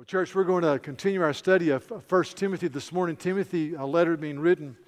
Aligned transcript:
Well, 0.00 0.06
church, 0.06 0.34
we're 0.34 0.44
going 0.44 0.62
to 0.62 0.78
continue 0.78 1.20
our 1.20 1.34
study 1.34 1.68
of 1.68 1.84
1 1.90 2.24
Timothy 2.34 2.68
this 2.68 2.90
morning. 2.90 3.16
Timothy, 3.16 3.74
a 3.74 3.84
letter 3.84 4.16
being 4.16 4.38
written 4.38 4.78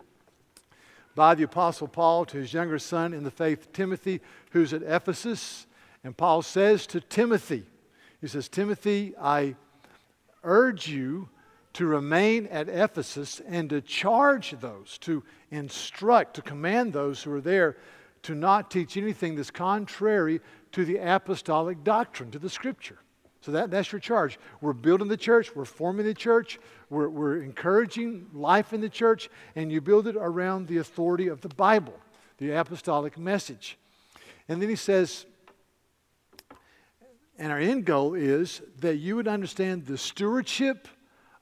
by 1.14 1.35
the 1.35 1.43
Apostle 1.43 1.87
Paul 1.87 2.25
to 2.25 2.38
his 2.38 2.54
younger 2.54 2.79
son 2.79 3.12
in 3.12 3.22
the 3.22 3.30
faith, 3.30 3.75
Timothy, 3.75 4.22
who's 4.53 4.72
at 4.72 4.83
Ephesus. 4.83 5.67
And 6.03 6.17
Paul 6.17 6.40
says 6.40 6.87
to 6.87 7.01
Timothy, 7.02 7.64
he 8.23 8.27
says, 8.27 8.48
Timothy, 8.48 9.12
I 9.20 9.55
urge 10.45 10.88
you 10.88 11.29
to 11.74 11.84
remain 11.84 12.47
at 12.47 12.70
Ephesus 12.70 13.42
and 13.47 13.69
to 13.69 13.83
charge 13.83 14.52
those, 14.60 14.97
to 15.01 15.23
instruct, 15.51 16.37
to 16.37 16.41
command 16.41 16.95
those 16.95 17.23
who 17.23 17.34
are 17.34 17.42
there 17.42 17.77
to 18.23 18.34
not 18.34 18.70
teach 18.70 18.97
anything 18.97 19.37
that's 19.37 19.51
contrary 19.51 20.41
to 20.70 20.87
the 20.87 20.97
apostolic 20.97 21.84
doctrine, 21.84 22.30
to 22.30 22.38
the 22.38 22.48
scripture. 22.48 23.01
So 23.42 23.51
that, 23.52 23.70
that's 23.70 23.91
your 23.91 24.01
charge. 24.01 24.38
We're 24.60 24.73
building 24.73 25.09
the 25.09 25.16
church, 25.16 25.55
we're 25.55 25.64
forming 25.64 26.06
the 26.06 26.14
church, 26.14 26.60
we're, 26.91 27.09
we're 27.09 27.42
encouraging 27.42 28.28
life 28.33 28.73
in 28.73 28.80
the 28.80 28.88
church, 28.88 29.28
and 29.56 29.70
you 29.70 29.80
build 29.80 30.06
it 30.06 30.16
around 30.16 30.69
the 30.69 30.78
authority 30.78 31.27
of 31.27 31.41
the 31.41 31.48
Bible, 31.48 31.95
the 32.38 32.52
apostolic 32.52 33.19
message. 33.19 33.77
And 34.48 34.62
then 34.62 34.69
he 34.69 34.77
says, 34.77 35.27
and 37.36 37.50
our 37.50 37.59
end 37.59 37.84
goal 37.84 38.14
is 38.14 38.62
that 38.78 38.97
you 38.97 39.16
would 39.16 39.27
understand 39.27 39.86
the 39.86 39.98
stewardship 39.98 40.86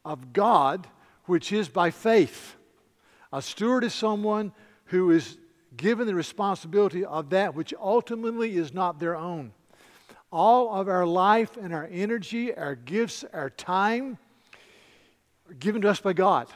of 0.03 0.33
God, 0.33 0.87
which 1.27 1.53
is 1.53 1.69
by 1.69 1.91
faith. 1.91 2.57
A 3.31 3.43
steward 3.43 3.85
is 3.85 3.93
someone 3.93 4.53
who 4.87 5.11
is 5.11 5.37
given 5.77 6.07
the 6.07 6.15
responsibility 6.15 7.05
of 7.05 7.31
that 7.31 7.55
which 7.55 7.75
ultimately 7.79 8.57
is 8.57 8.73
not 8.73 8.99
their 8.99 9.15
own. 9.15 9.53
All 10.33 10.81
of 10.81 10.89
our 10.89 11.07
life 11.07 11.57
and 11.57 11.75
our 11.75 11.89
energy, 11.91 12.55
our 12.55 12.75
gifts, 12.75 13.25
our 13.33 13.51
time 13.51 14.19
are 15.49 15.55
given 15.55 15.83
to 15.83 15.89
us 15.91 16.01
by 16.01 16.13
God. 16.13 16.49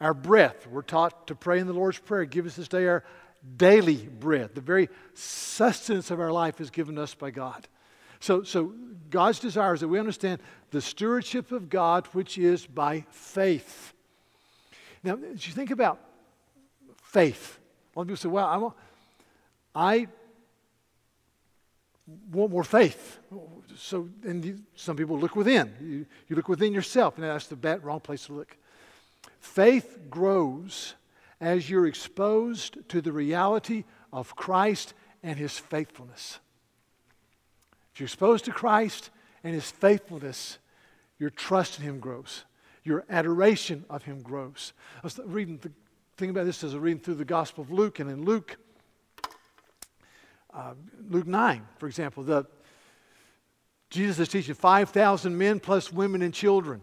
Our 0.00 0.14
breath, 0.14 0.66
we're 0.66 0.82
taught 0.82 1.26
to 1.28 1.34
pray 1.34 1.60
in 1.60 1.66
the 1.66 1.72
Lord's 1.72 1.98
Prayer, 1.98 2.24
give 2.24 2.46
us 2.46 2.56
this 2.56 2.68
day 2.68 2.86
our 2.86 3.04
daily 3.56 3.96
bread. 3.96 4.54
The 4.54 4.60
very 4.60 4.88
sustenance 5.14 6.10
of 6.10 6.20
our 6.20 6.32
life 6.32 6.60
is 6.60 6.70
given 6.70 6.96
to 6.96 7.02
us 7.02 7.14
by 7.14 7.30
God. 7.30 7.68
So, 8.18 8.42
so 8.42 8.74
God's 9.08 9.38
desire 9.38 9.74
is 9.74 9.80
that 9.80 9.88
we 9.88 9.98
understand 9.98 10.40
the 10.70 10.80
stewardship 10.80 11.52
of 11.52 11.68
God, 11.68 12.06
which 12.08 12.36
is 12.36 12.66
by 12.66 13.04
faith. 13.10 13.94
Now, 15.02 15.18
as 15.32 15.46
you 15.46 15.54
think 15.54 15.70
about 15.70 15.98
faith, 17.02 17.58
a 17.94 17.98
lot 17.98 18.02
of 18.02 18.08
people 18.08 18.16
say, 18.16 18.28
well, 18.28 18.46
I 18.46 18.56
I 19.74 20.08
want 22.32 22.52
more 22.52 22.64
faith. 22.64 23.18
So, 23.76 24.08
and 24.24 24.44
you, 24.44 24.58
some 24.74 24.96
people 24.96 25.18
look 25.18 25.36
within. 25.36 25.74
You, 25.80 26.06
you 26.28 26.36
look 26.36 26.48
within 26.48 26.72
yourself, 26.72 27.16
and 27.16 27.24
that's 27.24 27.46
the 27.46 27.56
bad, 27.56 27.84
wrong 27.84 28.00
place 28.00 28.26
to 28.26 28.32
look. 28.32 28.56
Faith 29.38 29.98
grows 30.10 30.94
as 31.40 31.70
you're 31.70 31.86
exposed 31.86 32.88
to 32.88 33.00
the 33.00 33.12
reality 33.12 33.84
of 34.12 34.36
Christ 34.36 34.94
and 35.22 35.38
his 35.38 35.58
faithfulness. 35.58 36.38
If 37.94 38.00
you're 38.00 38.06
exposed 38.06 38.44
to 38.46 38.52
Christ 38.52 39.10
and 39.42 39.54
his 39.54 39.70
faithfulness, 39.70 40.58
your 41.18 41.30
trust 41.30 41.78
in 41.78 41.84
him 41.84 42.00
grows. 42.00 42.44
Your 42.84 43.04
adoration 43.10 43.84
of 43.90 44.04
him 44.04 44.22
grows. 44.22 44.72
I 44.96 45.00
was 45.02 45.18
reading 45.24 45.58
the 45.58 45.70
thing 46.16 46.30
about 46.30 46.46
this 46.46 46.62
as 46.64 46.72
I 46.72 46.76
was 46.76 46.82
reading 46.82 47.00
through 47.00 47.14
the 47.14 47.24
Gospel 47.24 47.62
of 47.62 47.70
Luke, 47.70 47.98
and 47.98 48.10
in 48.10 48.24
Luke, 48.24 48.56
uh, 50.52 50.74
Luke 51.08 51.26
9, 51.26 51.66
for 51.78 51.86
example, 51.86 52.22
the, 52.22 52.46
Jesus 53.90 54.18
is 54.18 54.28
teaching 54.28 54.54
5,000 54.54 55.36
men 55.36 55.60
plus 55.60 55.92
women 55.92 56.22
and 56.22 56.32
children. 56.32 56.82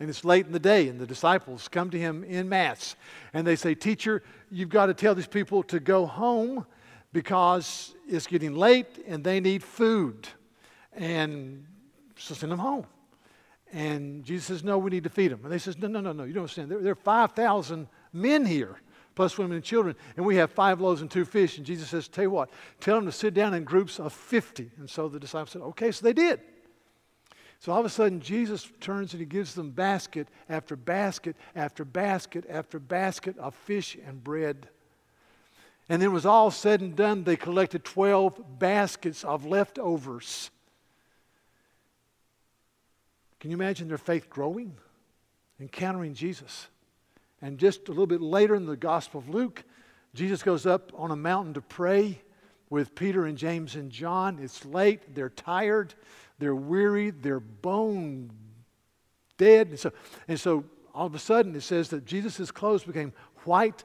And 0.00 0.10
it's 0.10 0.24
late 0.24 0.46
in 0.46 0.52
the 0.52 0.58
day, 0.58 0.88
and 0.88 0.98
the 0.98 1.06
disciples 1.06 1.68
come 1.68 1.90
to 1.90 1.98
him 1.98 2.24
in 2.24 2.48
mass. 2.48 2.96
And 3.32 3.46
they 3.46 3.54
say, 3.54 3.74
Teacher, 3.74 4.22
you've 4.50 4.68
got 4.68 4.86
to 4.86 4.94
tell 4.94 5.14
these 5.14 5.28
people 5.28 5.62
to 5.64 5.78
go 5.78 6.06
home 6.06 6.66
because 7.12 7.94
it's 8.08 8.26
getting 8.26 8.54
late 8.54 9.04
and 9.06 9.22
they 9.22 9.38
need 9.38 9.62
food 9.62 10.28
and 10.92 11.64
so 12.16 12.34
send 12.34 12.52
them 12.52 12.58
home. 12.58 12.86
And 13.72 14.24
Jesus 14.24 14.46
says, 14.46 14.64
No, 14.64 14.78
we 14.78 14.90
need 14.90 15.04
to 15.04 15.10
feed 15.10 15.30
them. 15.30 15.40
And 15.44 15.52
they 15.52 15.58
says, 15.58 15.78
No, 15.78 15.88
no, 15.88 16.00
no, 16.00 16.12
no, 16.12 16.24
you 16.24 16.32
don't 16.32 16.42
understand. 16.42 16.70
There, 16.70 16.80
there 16.80 16.92
are 16.92 16.96
5,000 16.96 17.86
men 18.12 18.44
here, 18.44 18.80
plus 19.14 19.36
women 19.38 19.56
and 19.56 19.64
children, 19.64 19.94
and 20.16 20.24
we 20.24 20.36
have 20.36 20.50
five 20.50 20.80
loaves 20.80 21.00
and 21.00 21.10
two 21.10 21.24
fish. 21.24 21.56
And 21.58 21.66
Jesus 21.66 21.88
says, 21.88 22.08
Tell 22.08 22.24
you 22.24 22.30
what, 22.30 22.50
tell 22.80 22.96
them 22.96 23.06
to 23.06 23.12
sit 23.12 23.34
down 23.34 23.54
in 23.54 23.64
groups 23.64 23.98
of 23.98 24.12
50. 24.12 24.70
And 24.78 24.88
so 24.88 25.08
the 25.08 25.20
disciples 25.20 25.50
said, 25.50 25.62
Okay, 25.62 25.90
so 25.90 26.04
they 26.04 26.12
did. 26.12 26.40
So 27.62 27.70
all 27.70 27.78
of 27.78 27.86
a 27.86 27.90
sudden, 27.90 28.20
Jesus 28.20 28.68
turns 28.80 29.12
and 29.12 29.20
he 29.20 29.26
gives 29.26 29.54
them 29.54 29.70
basket 29.70 30.26
after 30.48 30.74
basket 30.74 31.36
after 31.54 31.84
basket 31.84 32.44
after 32.50 32.80
basket 32.80 33.38
of 33.38 33.54
fish 33.54 33.96
and 34.04 34.22
bread. 34.24 34.68
And 35.88 36.02
then 36.02 36.08
it 36.08 36.12
was 36.12 36.26
all 36.26 36.50
said 36.50 36.80
and 36.80 36.96
done, 36.96 37.22
they 37.22 37.36
collected 37.36 37.84
12 37.84 38.58
baskets 38.58 39.22
of 39.22 39.46
leftovers. 39.46 40.50
Can 43.38 43.50
you 43.50 43.56
imagine 43.56 43.88
their 43.88 43.98
faith 43.98 44.28
growing, 44.30 44.76
encountering 45.60 46.14
Jesus? 46.14 46.66
And 47.42 47.58
just 47.58 47.88
a 47.88 47.90
little 47.90 48.06
bit 48.06 48.22
later 48.22 48.54
in 48.54 48.66
the 48.66 48.76
Gospel 48.76 49.18
of 49.18 49.28
Luke, 49.28 49.64
Jesus 50.14 50.42
goes 50.42 50.64
up 50.64 50.92
on 50.94 51.10
a 51.10 51.16
mountain 51.16 51.54
to 51.54 51.60
pray 51.60 52.22
with 52.70 52.94
Peter 52.94 53.26
and 53.26 53.36
James 53.36 53.74
and 53.74 53.90
John. 53.90 54.38
It's 54.40 54.64
late, 54.64 55.14
they're 55.14 55.28
tired, 55.28 55.92
they're 56.38 56.54
weary, 56.54 57.10
they're 57.10 57.40
bone 57.40 58.30
dead. 59.36 59.68
And 59.70 59.78
so, 59.78 59.92
and 60.28 60.38
so 60.38 60.64
all 60.94 61.06
of 61.06 61.14
a 61.14 61.18
sudden 61.18 61.54
it 61.56 61.62
says 61.62 61.88
that 61.88 62.04
Jesus' 62.04 62.50
clothes 62.50 62.84
became 62.84 63.12
white 63.44 63.82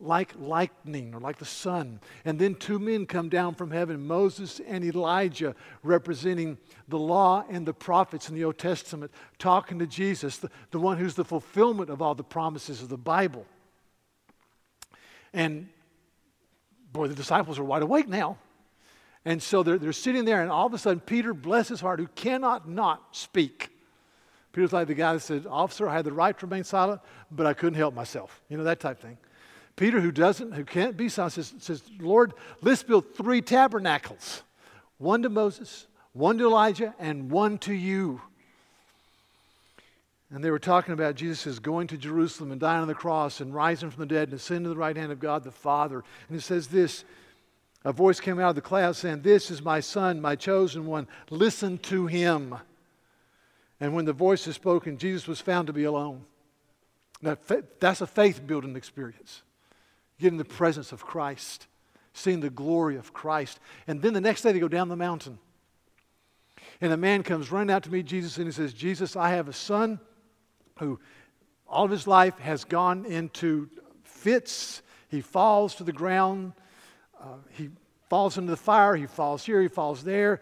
like 0.00 0.32
lightning 0.38 1.14
or 1.14 1.20
like 1.20 1.38
the 1.38 1.44
sun. 1.44 2.00
And 2.24 2.38
then 2.38 2.54
two 2.54 2.78
men 2.78 3.06
come 3.06 3.28
down 3.28 3.54
from 3.54 3.70
heaven 3.70 4.06
Moses 4.06 4.60
and 4.66 4.84
Elijah, 4.84 5.54
representing 5.82 6.56
the 6.86 6.98
law 6.98 7.44
and 7.50 7.66
the 7.66 7.74
prophets 7.74 8.28
in 8.28 8.34
the 8.34 8.44
Old 8.44 8.58
Testament, 8.58 9.10
talking 9.38 9.78
to 9.80 9.86
Jesus, 9.86 10.38
the, 10.38 10.50
the 10.70 10.78
one 10.78 10.98
who's 10.98 11.14
the 11.14 11.24
fulfillment 11.24 11.90
of 11.90 12.00
all 12.00 12.14
the 12.14 12.22
promises 12.22 12.80
of 12.82 12.88
the 12.88 12.96
Bible. 12.96 13.44
And 15.32 15.68
boy, 16.92 17.08
the 17.08 17.14
disciples 17.14 17.58
are 17.58 17.64
wide 17.64 17.82
awake 17.82 18.08
now. 18.08 18.38
And 19.24 19.42
so 19.42 19.62
they're, 19.62 19.78
they're 19.78 19.92
sitting 19.92 20.24
there, 20.24 20.40
and 20.40 20.50
all 20.50 20.66
of 20.66 20.74
a 20.74 20.78
sudden, 20.78 21.00
Peter, 21.00 21.34
bless 21.34 21.68
his 21.68 21.80
heart, 21.80 21.98
who 21.98 22.06
cannot 22.06 22.68
not 22.68 23.16
speak. 23.16 23.68
Peter's 24.52 24.72
like 24.72 24.86
the 24.86 24.94
guy 24.94 25.12
that 25.12 25.20
said, 25.20 25.44
Officer, 25.46 25.88
I 25.88 25.94
had 25.94 26.04
the 26.04 26.12
right 26.12 26.38
to 26.38 26.46
remain 26.46 26.64
silent, 26.64 27.00
but 27.30 27.44
I 27.44 27.52
couldn't 27.52 27.76
help 27.78 27.94
myself. 27.94 28.40
You 28.48 28.56
know, 28.56 28.64
that 28.64 28.80
type 28.80 29.00
thing. 29.00 29.18
Peter, 29.78 30.00
who 30.00 30.10
doesn't, 30.10 30.54
who 30.54 30.64
can't 30.64 30.96
be 30.96 31.08
silent, 31.08 31.34
says, 31.34 31.54
says, 31.60 31.82
Lord, 32.00 32.34
let's 32.62 32.82
build 32.82 33.14
three 33.14 33.40
tabernacles 33.40 34.42
one 34.98 35.22
to 35.22 35.28
Moses, 35.28 35.86
one 36.12 36.36
to 36.38 36.46
Elijah, 36.46 36.96
and 36.98 37.30
one 37.30 37.58
to 37.58 37.72
you. 37.72 38.20
And 40.30 40.42
they 40.42 40.50
were 40.50 40.58
talking 40.58 40.94
about 40.94 41.14
Jesus 41.14 41.60
going 41.60 41.86
to 41.86 41.96
Jerusalem 41.96 42.50
and 42.50 42.60
dying 42.60 42.82
on 42.82 42.88
the 42.88 42.94
cross 42.94 43.40
and 43.40 43.54
rising 43.54 43.88
from 43.90 44.00
the 44.00 44.12
dead 44.12 44.30
and 44.30 44.34
ascending 44.38 44.64
to 44.64 44.70
the 44.70 44.76
right 44.76 44.96
hand 44.96 45.12
of 45.12 45.20
God 45.20 45.44
the 45.44 45.52
Father. 45.52 46.02
And 46.28 46.36
it 46.36 46.42
says 46.42 46.66
this 46.66 47.04
a 47.84 47.92
voice 47.92 48.18
came 48.18 48.40
out 48.40 48.50
of 48.50 48.56
the 48.56 48.60
cloud 48.60 48.96
saying, 48.96 49.22
This 49.22 49.48
is 49.48 49.62
my 49.62 49.78
son, 49.78 50.20
my 50.20 50.34
chosen 50.34 50.86
one. 50.86 51.06
Listen 51.30 51.78
to 51.78 52.08
him. 52.08 52.56
And 53.78 53.94
when 53.94 54.06
the 54.06 54.12
voice 54.12 54.44
is 54.48 54.56
spoken, 54.56 54.98
Jesus 54.98 55.28
was 55.28 55.40
found 55.40 55.68
to 55.68 55.72
be 55.72 55.84
alone. 55.84 56.24
Now, 57.22 57.36
that's 57.78 58.00
a 58.00 58.08
faith 58.08 58.44
building 58.44 58.74
experience 58.74 59.42
get 60.20 60.28
in 60.28 60.36
the 60.36 60.44
presence 60.44 60.92
of 60.92 61.04
Christ, 61.04 61.66
seeing 62.12 62.40
the 62.40 62.50
glory 62.50 62.96
of 62.96 63.12
Christ. 63.12 63.60
And 63.86 64.02
then 64.02 64.12
the 64.12 64.20
next 64.20 64.42
day 64.42 64.52
they 64.52 64.58
go 64.58 64.68
down 64.68 64.88
the 64.88 64.96
mountain. 64.96 65.38
And 66.80 66.92
a 66.92 66.96
man 66.96 67.22
comes 67.22 67.50
running 67.50 67.72
out 67.72 67.84
to 67.84 67.90
meet 67.90 68.06
Jesus 68.06 68.36
and 68.36 68.46
he 68.46 68.52
says, 68.52 68.72
Jesus, 68.72 69.16
I 69.16 69.30
have 69.30 69.48
a 69.48 69.52
son 69.52 70.00
who 70.78 71.00
all 71.66 71.84
of 71.84 71.90
his 71.90 72.06
life 72.06 72.38
has 72.38 72.64
gone 72.64 73.04
into 73.04 73.68
fits. 74.04 74.82
He 75.08 75.20
falls 75.20 75.74
to 75.76 75.84
the 75.84 75.92
ground. 75.92 76.52
Uh, 77.20 77.36
he 77.50 77.70
falls 78.08 78.38
into 78.38 78.50
the 78.50 78.56
fire. 78.56 78.94
He 78.96 79.06
falls 79.06 79.44
here. 79.44 79.60
He 79.60 79.68
falls 79.68 80.04
there. 80.04 80.40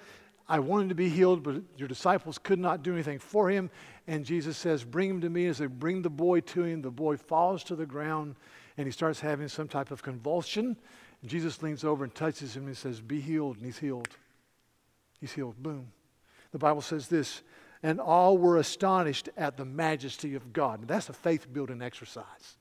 I 0.49 0.61
wanted 0.61 0.91
to 0.91 0.95
be 0.95 1.09
healed, 1.09 1.43
but 1.43 1.57
your 1.77 1.89
disciples 1.89 2.39
could 2.39 2.61
not 2.61 2.83
do 2.83 2.93
anything 2.93 3.19
for 3.19 3.51
him. 3.51 3.71
And 4.07 4.25
Jesus 4.25 4.57
says, 4.57 4.85
Bring 4.85 5.11
him 5.11 5.21
to 5.23 5.31
me. 5.31 5.47
As 5.47 5.59
they 5.59 5.67
bring 5.67 6.03
the 6.03 6.11
boy 6.11 6.41
to 6.41 6.63
him, 6.63 6.83
the 6.83 6.91
boy 6.91 7.17
falls 7.17 7.65
to 7.65 7.75
the 7.75 7.87
ground 7.87 8.37
and 8.77 8.87
he 8.87 8.93
starts 8.93 9.21
having 9.21 9.49
some 9.49 9.69
type 9.69 9.91
of 9.91 10.03
convulsion. 10.03 10.77
And 11.23 11.31
Jesus 11.31 11.63
leans 11.63 11.85
over 11.85 12.05
and 12.05 12.15
touches 12.15 12.57
him 12.57 12.67
and 12.67 12.77
says, 12.77 13.01
Be 13.01 13.21
healed. 13.21 13.57
And 13.57 13.67
he's 13.67 13.79
healed. 13.79 14.09
He's 15.21 15.33
healed. 15.33 15.63
Boom. 15.63 15.89
The 16.53 16.59
Bible 16.59 16.83
says 16.83 17.09
this, 17.09 17.43
and 17.83 18.01
all 18.01 18.39
were 18.39 18.57
astonished 18.57 19.29
at 19.37 19.57
the 19.57 19.65
majesty 19.65 20.35
of 20.35 20.53
God. 20.53 20.81
And 20.81 20.89
that's 20.89 21.09
a 21.09 21.13
faith 21.13 21.53
building 21.53 21.83
exercise. 21.83 22.57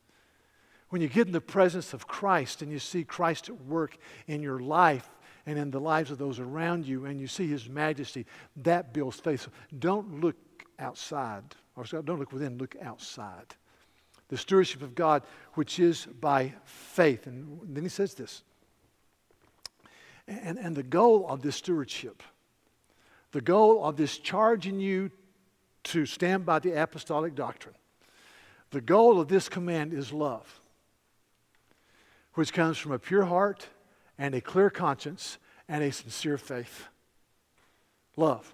When 0.90 1.02
you 1.02 1.08
get 1.08 1.28
in 1.28 1.34
the 1.34 1.42
presence 1.42 1.94
of 1.94 2.08
Christ 2.08 2.62
and 2.62 2.72
you 2.72 2.80
see 2.80 3.04
Christ 3.04 3.50
at 3.50 3.60
work 3.62 3.98
in 4.28 4.42
your 4.42 4.60
life 4.60 5.10
and 5.46 5.58
in 5.58 5.72
the 5.72 5.80
lives 5.80 6.12
of 6.12 6.18
those 6.18 6.40
around 6.40 6.86
you 6.86 7.06
and 7.06 7.20
you 7.20 7.28
see 7.28 7.48
his 7.48 7.70
majesty, 7.70 8.26
that 8.58 8.94
builds 8.94 9.20
faith. 9.20 9.42
So 9.42 9.52
don't 9.80 10.22
look 10.22 10.36
outside. 10.80 11.44
don't 11.76 12.20
look 12.20 12.32
within, 12.32 12.58
look 12.58 12.76
outside. 12.82 13.56
The 14.30 14.38
stewardship 14.38 14.81
of 14.81 14.95
God, 14.95 15.24
which 15.54 15.80
is 15.80 16.06
by 16.06 16.54
faith. 16.63 17.27
And 17.27 17.60
then 17.63 17.83
he 17.83 17.89
says 17.89 18.13
this. 18.13 18.44
And, 20.27 20.57
and 20.57 20.75
the 20.75 20.83
goal 20.83 21.27
of 21.27 21.42
this 21.42 21.57
stewardship, 21.57 22.24
the 23.31 23.42
goal 23.42 23.83
of 23.83 23.98
this 23.98 24.18
charging 24.18 24.80
you 24.80 25.12
to 25.86 26.06
stand 26.06 26.45
by 26.45 26.60
the 26.60 26.72
apostolic 26.81 27.36
doctrine, 27.36 27.75
the 28.72 28.81
goal 28.81 29.22
of 29.22 29.27
this 29.27 29.48
command 29.48 29.94
is 29.94 30.12
love, 30.12 30.60
which 32.33 32.51
comes 32.51 32.77
from 32.77 32.92
a 32.92 33.00
pure 33.00 33.25
heart 33.25 33.68
and 34.18 34.33
a 34.33 34.42
clear 34.42 34.69
conscience 34.69 35.38
and 35.68 35.83
a 35.83 35.92
sincere 35.92 36.38
faith. 36.38 36.88
Love 38.18 38.54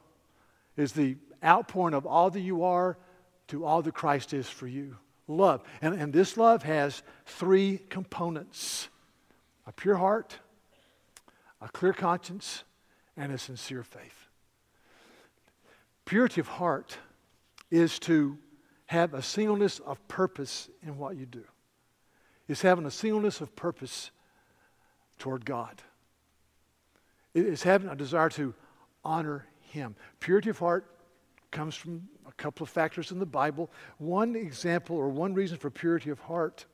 is 0.76 0.92
the 0.92 1.16
outpouring 1.44 1.94
of 1.94 2.06
all 2.06 2.30
that 2.30 2.42
you 2.42 2.64
are 2.64 2.98
to 3.48 3.66
all 3.66 3.82
that 3.82 3.94
Christ 3.94 4.34
is 4.34 4.50
for 4.50 4.68
you. 4.68 4.98
Love. 5.32 5.64
And, 5.82 5.94
and 5.94 6.12
this 6.12 6.36
love 6.36 6.64
has 6.64 7.04
three 7.26 7.80
components 7.90 8.90
a 9.68 9.72
pure 9.72 9.96
heart, 9.96 10.40
a 11.62 11.70
clear 11.70 11.94
conscience, 11.94 12.64
and 13.16 13.32
a 13.32 13.38
sincere 13.38 13.84
faith. 13.84 14.28
Purity 16.04 16.42
of 16.42 16.48
heart 16.48 16.98
is 17.70 18.00
to 18.00 18.38
have 18.88 19.14
a 19.14 19.22
singleness 19.22 19.80
of 19.80 20.06
purpose 20.08 20.70
in 20.84 20.98
what 20.98 21.16
you 21.16 21.26
do. 21.26 21.44
It's 22.50 22.62
having 22.62 22.86
a 22.86 22.92
singleness 22.92 23.40
of 23.40 23.56
purpose 23.56 24.12
toward 25.20 25.46
God. 25.46 25.82
It's 27.34 27.64
having 27.64 27.88
a 27.88 27.96
desire 27.96 28.30
to 28.32 28.54
honor 29.06 29.46
Him. 29.62 29.96
Purity 30.20 30.50
of 30.50 30.60
heart 30.60 30.86
comes 31.52 31.76
from 31.76 32.08
a 32.28 32.32
couple 32.34 32.64
of 32.64 32.70
factors 32.70 33.12
in 33.12 33.20
the 33.20 33.26
Bible. 33.26 33.70
One 33.98 34.36
example 34.36 34.96
or 34.96 35.10
one 35.10 35.34
reason 35.34 35.58
for 35.58 35.70
purity 35.70 36.10
of 36.10 36.20
heart 36.20 36.66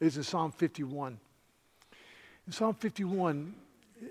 is 0.00 0.16
in 0.16 0.22
Psalm 0.22 0.52
51. 0.52 1.18
In 2.46 2.52
Psalm 2.52 2.74
51, 2.74 3.54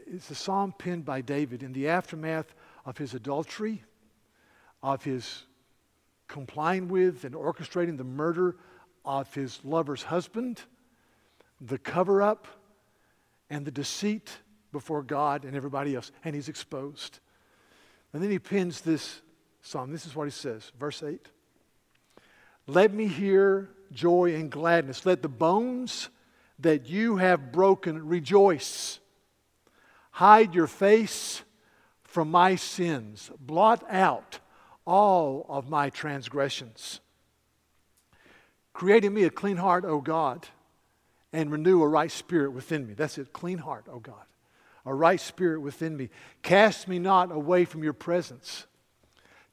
it's 0.06 0.30
a 0.30 0.36
psalm 0.36 0.74
penned 0.78 1.06
by 1.06 1.22
David 1.22 1.64
in 1.64 1.74
the 1.74 1.88
aftermath 1.88 2.54
of 2.86 2.98
his 2.98 3.14
adultery, 3.14 3.84
of 4.84 5.04
his 5.04 5.44
complying 6.28 6.88
with 6.88 7.24
and 7.24 7.34
orchestrating 7.34 7.98
the 7.98 8.04
murder 8.04 8.58
of 9.06 9.34
his 9.34 9.60
lover's 9.64 10.04
husband, 10.04 10.62
the 11.62 11.78
cover 11.78 12.22
up, 12.22 12.48
and 13.50 13.66
the 13.66 13.72
deceit 13.72 14.30
before 14.74 15.02
God 15.02 15.46
and 15.46 15.56
everybody 15.56 15.96
else. 15.96 16.12
And 16.26 16.36
he's 16.36 16.50
exposed. 16.50 17.20
And 18.12 18.22
then 18.22 18.30
he 18.30 18.40
pins 18.40 18.82
this 18.82 19.22
psalm. 19.68 19.92
This 19.92 20.06
is 20.06 20.16
what 20.16 20.26
he 20.26 20.32
says, 20.32 20.72
verse 20.80 21.04
8. 21.04 21.20
Let 22.68 22.94
me 22.94 23.08
hear 23.08 23.70
joy 23.92 24.36
and 24.36 24.50
gladness. 24.50 25.06
Let 25.06 25.22
the 25.22 25.30
bones 25.30 26.10
that 26.60 26.88
you 26.88 27.18
have 27.18 27.52
broken 27.52 28.08
rejoice. 28.08 29.00
Hide 30.12 30.56
your 30.56 30.68
face 30.68 31.44
from 32.04 32.32
my 32.32 32.56
sins. 32.56 33.30
Blot 33.40 33.84
out 33.90 34.40
all 34.86 35.46
of 35.50 35.70
my 35.70 35.90
transgressions. 35.90 37.02
Create 38.74 39.04
in 39.04 39.14
me 39.14 39.24
a 39.24 39.30
clean 39.30 39.58
heart, 39.58 39.86
O 39.86 40.00
God, 40.02 40.48
and 41.34 41.52
renew 41.52 41.82
a 41.82 41.88
right 41.88 42.12
spirit 42.12 42.52
within 42.52 42.88
me. 42.88 42.94
That's 42.94 43.18
it, 43.18 43.34
clean 43.34 43.58
heart, 43.58 43.88
O 43.92 44.00
God. 44.00 44.24
A 44.86 44.94
right 44.94 45.20
spirit 45.20 45.62
within 45.62 45.98
me. 45.98 46.10
Cast 46.42 46.88
me 46.88 47.00
not 47.00 47.32
away 47.32 47.66
from 47.66 47.84
your 47.84 47.94
presence. 47.94 48.67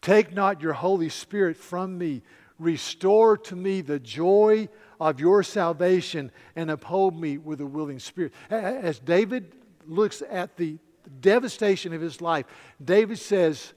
Take 0.05 0.35
not 0.35 0.61
your 0.61 0.75
Holy 0.75 1.09
Spirit 1.09 1.57
from 1.57 1.97
me. 1.97 2.21
Restore 2.59 3.39
to 3.39 3.57
me 3.57 3.81
the 3.81 3.99
joy 3.99 4.69
of 5.01 5.19
your 5.19 5.43
salvation 5.43 6.31
and 6.55 6.71
uphold 6.71 7.19
me 7.19 7.39
with 7.39 7.63
a 7.63 7.67
willing 7.67 7.99
spirit. 7.99 8.35
As 8.51 8.99
David 8.99 9.57
looks 9.87 10.23
at 10.29 10.59
the 10.59 10.77
devastation 11.23 11.95
of 11.95 12.03
his 12.03 12.21
life, 12.21 12.45
David 12.85 13.19
says, 13.19 13.73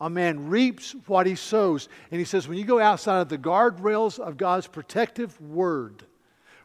A 0.00 0.08
man 0.08 0.48
reaps 0.48 0.92
what 1.06 1.26
he 1.26 1.34
sows. 1.34 1.90
And 2.10 2.18
he 2.18 2.24
says, 2.24 2.48
When 2.48 2.56
you 2.56 2.64
go 2.64 2.80
outside 2.80 3.20
of 3.20 3.28
the 3.28 3.36
guardrails 3.36 4.18
of 4.18 4.38
God's 4.38 4.68
protective 4.68 5.38
word, 5.38 6.02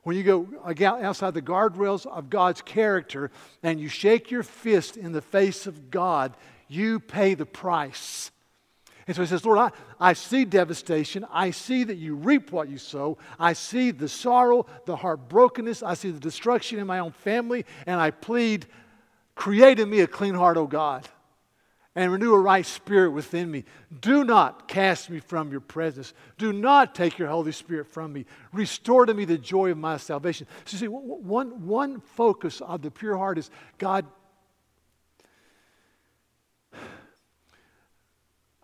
when 0.03 0.15
you 0.15 0.23
go 0.23 0.47
outside 0.65 1.33
the 1.33 1.41
guardrails 1.41 2.05
of 2.05 2.29
God's 2.29 2.61
character 2.61 3.31
and 3.63 3.81
you 3.81 3.89
shake 3.89 4.31
your 4.31 4.43
fist 4.43 4.95
in 4.95 5.11
the 5.11 5.21
face 5.21 5.67
of 5.67 5.91
God, 5.91 6.37
you 6.69 7.01
pay 7.01 7.33
the 7.33 7.45
price. 7.45 8.31
And 9.05 9.15
so 9.15 9.21
he 9.21 9.27
says, 9.27 9.45
Lord, 9.45 9.59
I, 9.59 9.71
I 9.99 10.13
see 10.13 10.45
devastation. 10.45 11.25
I 11.31 11.51
see 11.51 11.83
that 11.83 11.97
you 11.97 12.15
reap 12.15 12.51
what 12.51 12.69
you 12.69 12.77
sow. 12.77 13.17
I 13.37 13.53
see 13.53 13.91
the 13.91 14.07
sorrow, 14.07 14.65
the 14.85 14.95
heartbrokenness. 14.95 15.83
I 15.85 15.95
see 15.95 16.11
the 16.11 16.19
destruction 16.19 16.79
in 16.79 16.87
my 16.87 16.99
own 16.99 17.11
family. 17.11 17.65
And 17.85 17.99
I 17.99 18.11
plead, 18.11 18.65
create 19.35 19.79
in 19.79 19.89
me 19.89 19.99
a 19.99 20.07
clean 20.07 20.35
heart, 20.35 20.55
O 20.55 20.67
God, 20.67 21.07
and 21.95 22.11
renew 22.11 22.33
a 22.33 22.39
right 22.39 22.65
spirit 22.65 23.11
within 23.11 23.51
me. 23.51 23.65
Do 23.99 24.23
not 24.23 24.69
cast 24.69 25.09
me 25.09 25.19
from 25.19 25.51
your 25.51 25.61
presence. 25.61 26.13
Do 26.37 26.53
not 26.53 26.95
take 26.95 27.19
your 27.19 27.27
Holy 27.27 27.51
Spirit 27.51 27.87
from 27.87 28.13
me. 28.13 28.25
Restore 28.53 29.05
to 29.05 29.13
me 29.13 29.25
the 29.25 29.37
joy 29.37 29.71
of 29.71 29.77
my 29.77 29.97
salvation. 29.97 30.47
So, 30.65 30.75
you 30.75 30.79
see, 30.79 30.87
one, 30.87 31.67
one 31.67 31.99
focus 31.99 32.61
of 32.61 32.81
the 32.81 32.89
pure 32.89 33.17
heart 33.17 33.37
is 33.37 33.51
God, 33.77 34.05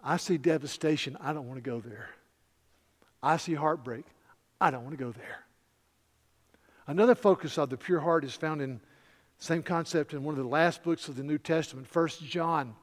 I 0.03 0.17
see 0.17 0.37
devastation. 0.37 1.17
I 1.19 1.33
don't 1.33 1.47
want 1.47 1.63
to 1.63 1.69
go 1.69 1.79
there. 1.79 2.09
I 3.21 3.37
see 3.37 3.53
heartbreak. 3.53 4.05
I 4.61 4.71
don't 4.71 4.83
want 4.83 4.97
to 4.97 5.03
go 5.03 5.11
there. 5.11 5.43
Another 6.87 7.15
focus 7.15 7.57
of 7.57 7.69
the 7.69 7.77
pure 7.77 7.99
heart 7.99 8.23
is 8.23 8.33
found 8.33 8.61
in 8.61 8.79
the 9.39 9.45
same 9.45 9.61
concept 9.61 10.13
in 10.13 10.23
one 10.23 10.37
of 10.37 10.43
the 10.43 10.49
last 10.49 10.83
books 10.83 11.07
of 11.07 11.15
the 11.15 11.23
New 11.23 11.37
Testament, 11.37 11.87
1 11.93 12.07
John. 12.27 12.75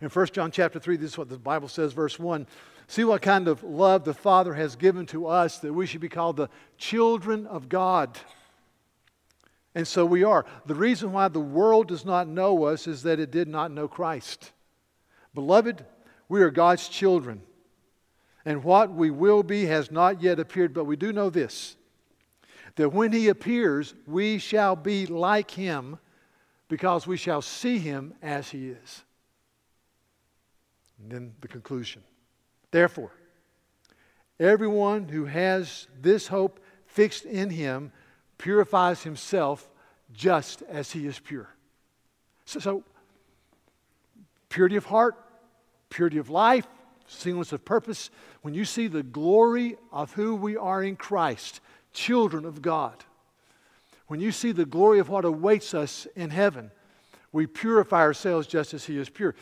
In 0.00 0.08
1 0.08 0.26
John 0.26 0.50
chapter 0.50 0.78
3, 0.78 0.96
this 0.96 1.12
is 1.12 1.18
what 1.18 1.28
the 1.28 1.38
Bible 1.38 1.68
says, 1.68 1.92
verse 1.92 2.18
1. 2.18 2.46
See 2.88 3.04
what 3.04 3.22
kind 3.22 3.48
of 3.48 3.62
love 3.62 4.04
the 4.04 4.14
Father 4.14 4.54
has 4.54 4.76
given 4.76 5.06
to 5.06 5.26
us 5.26 5.58
that 5.60 5.72
we 5.72 5.86
should 5.86 6.00
be 6.00 6.08
called 6.08 6.36
the 6.36 6.50
children 6.76 7.46
of 7.46 7.68
God. 7.68 8.18
And 9.74 9.88
so 9.88 10.04
we 10.04 10.24
are. 10.24 10.44
The 10.66 10.74
reason 10.74 11.12
why 11.12 11.28
the 11.28 11.40
world 11.40 11.88
does 11.88 12.04
not 12.04 12.28
know 12.28 12.64
us 12.64 12.86
is 12.86 13.04
that 13.04 13.20
it 13.20 13.30
did 13.30 13.48
not 13.48 13.70
know 13.70 13.88
Christ. 13.88 14.52
Beloved, 15.34 15.84
we 16.28 16.42
are 16.42 16.50
God's 16.50 16.88
children. 16.88 17.42
And 18.44 18.64
what 18.64 18.92
we 18.92 19.10
will 19.10 19.42
be 19.42 19.66
has 19.66 19.90
not 19.90 20.22
yet 20.22 20.40
appeared, 20.40 20.74
but 20.74 20.84
we 20.84 20.96
do 20.96 21.12
know 21.12 21.30
this 21.30 21.76
that 22.76 22.88
when 22.88 23.12
he 23.12 23.28
appears, 23.28 23.94
we 24.06 24.38
shall 24.38 24.74
be 24.74 25.04
like 25.04 25.50
him 25.50 25.98
because 26.68 27.06
we 27.06 27.18
shall 27.18 27.42
see 27.42 27.78
him 27.78 28.14
as 28.22 28.48
he 28.48 28.70
is. 28.70 29.04
And 30.98 31.10
then 31.10 31.34
the 31.42 31.48
conclusion. 31.48 32.02
Therefore, 32.70 33.12
everyone 34.40 35.06
who 35.06 35.26
has 35.26 35.86
this 36.00 36.28
hope 36.28 36.60
fixed 36.86 37.26
in 37.26 37.50
him 37.50 37.92
purifies 38.38 39.02
himself 39.02 39.68
just 40.14 40.62
as 40.62 40.92
he 40.92 41.06
is 41.06 41.18
pure. 41.18 41.54
So, 42.46 42.58
so 42.58 42.84
purity 44.52 44.76
of 44.76 44.84
heart, 44.84 45.16
purity 45.88 46.18
of 46.18 46.28
life, 46.28 46.66
singleness 47.06 47.52
of 47.52 47.64
purpose. 47.64 48.10
When 48.42 48.52
you 48.52 48.66
see 48.66 48.86
the 48.86 49.02
glory 49.02 49.76
of 49.90 50.12
who 50.12 50.34
we 50.34 50.58
are 50.58 50.84
in 50.84 50.94
Christ, 50.94 51.60
children 51.94 52.44
of 52.44 52.60
God, 52.60 53.02
when 54.08 54.20
you 54.20 54.30
see 54.30 54.52
the 54.52 54.66
glory 54.66 54.98
of 54.98 55.08
what 55.08 55.24
awaits 55.24 55.72
us 55.72 56.06
in 56.14 56.28
heaven, 56.28 56.70
we 57.32 57.46
purify 57.46 58.00
ourselves 58.00 58.46
just 58.46 58.74
as 58.74 58.84
He 58.84 58.98
is 58.98 59.08
pure 59.08 59.34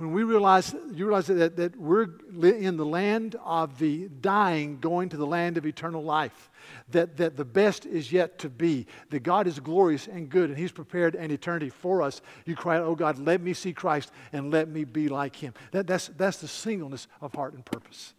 when 0.00 0.12
we 0.12 0.22
realize, 0.22 0.74
you 0.94 1.04
realize 1.04 1.26
that, 1.26 1.56
that 1.56 1.76
we're 1.76 2.06
in 2.42 2.78
the 2.78 2.86
land 2.86 3.36
of 3.44 3.78
the 3.78 4.08
dying, 4.22 4.78
going 4.80 5.10
to 5.10 5.18
the 5.18 5.26
land 5.26 5.58
of 5.58 5.66
eternal 5.66 6.02
life, 6.02 6.50
that, 6.88 7.18
that 7.18 7.36
the 7.36 7.44
best 7.44 7.84
is 7.84 8.10
yet 8.10 8.38
to 8.38 8.48
be, 8.48 8.86
that 9.10 9.22
God 9.22 9.46
is 9.46 9.60
glorious 9.60 10.06
and 10.06 10.30
good, 10.30 10.48
and 10.48 10.58
He's 10.58 10.72
prepared 10.72 11.16
an 11.16 11.30
eternity 11.30 11.68
for 11.68 12.00
us, 12.00 12.22
you 12.46 12.56
cry 12.56 12.78
out, 12.78 12.84
Oh 12.84 12.94
God, 12.94 13.18
let 13.18 13.42
me 13.42 13.52
see 13.52 13.74
Christ 13.74 14.10
and 14.32 14.50
let 14.50 14.70
me 14.70 14.84
be 14.84 15.10
like 15.10 15.36
Him. 15.36 15.52
That, 15.72 15.86
that's, 15.86 16.08
that's 16.16 16.38
the 16.38 16.48
singleness 16.48 17.06
of 17.20 17.34
heart 17.34 17.52
and 17.52 17.62
purpose. 17.62 18.14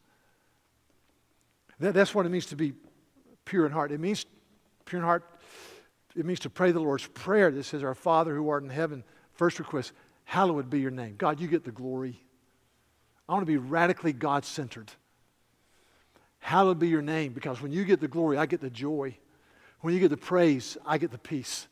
That, 1.79 1.95
that's 1.95 2.13
what 2.13 2.27
it 2.27 2.29
means 2.29 2.45
to 2.47 2.55
be 2.55 2.73
pure 3.43 3.65
in 3.65 3.71
heart. 3.71 3.91
It 3.91 3.99
means 3.99 4.27
pure 4.85 5.01
in 5.01 5.05
heart, 5.05 5.23
it 6.15 6.27
means 6.27 6.41
to 6.41 6.49
pray 6.51 6.71
the 6.71 6.79
Lord's 6.79 7.07
Prayer 7.07 7.49
that 7.49 7.63
says, 7.63 7.83
Our 7.83 7.95
Father 7.95 8.35
who 8.35 8.49
art 8.49 8.61
in 8.61 8.69
heaven, 8.69 9.03
first 9.33 9.57
request, 9.57 9.93
Hallowed 10.31 10.69
be 10.69 10.79
your 10.79 10.91
name. 10.91 11.15
God, 11.17 11.41
you 11.41 11.47
get 11.49 11.65
the 11.65 11.73
glory. 11.73 12.17
I 13.27 13.33
want 13.33 13.41
to 13.41 13.51
be 13.51 13.57
radically 13.57 14.13
God 14.13 14.45
centered. 14.45 14.89
Hallowed 16.39 16.79
be 16.79 16.87
your 16.87 17.01
name 17.01 17.33
because 17.33 17.61
when 17.61 17.73
you 17.73 17.83
get 17.83 17.99
the 17.99 18.07
glory, 18.07 18.37
I 18.37 18.45
get 18.45 18.61
the 18.61 18.69
joy. 18.69 19.17
When 19.81 19.93
you 19.93 19.99
get 19.99 20.07
the 20.07 20.15
praise, 20.15 20.77
I 20.85 20.99
get 20.99 21.11
the 21.11 21.17
peace. 21.17 21.67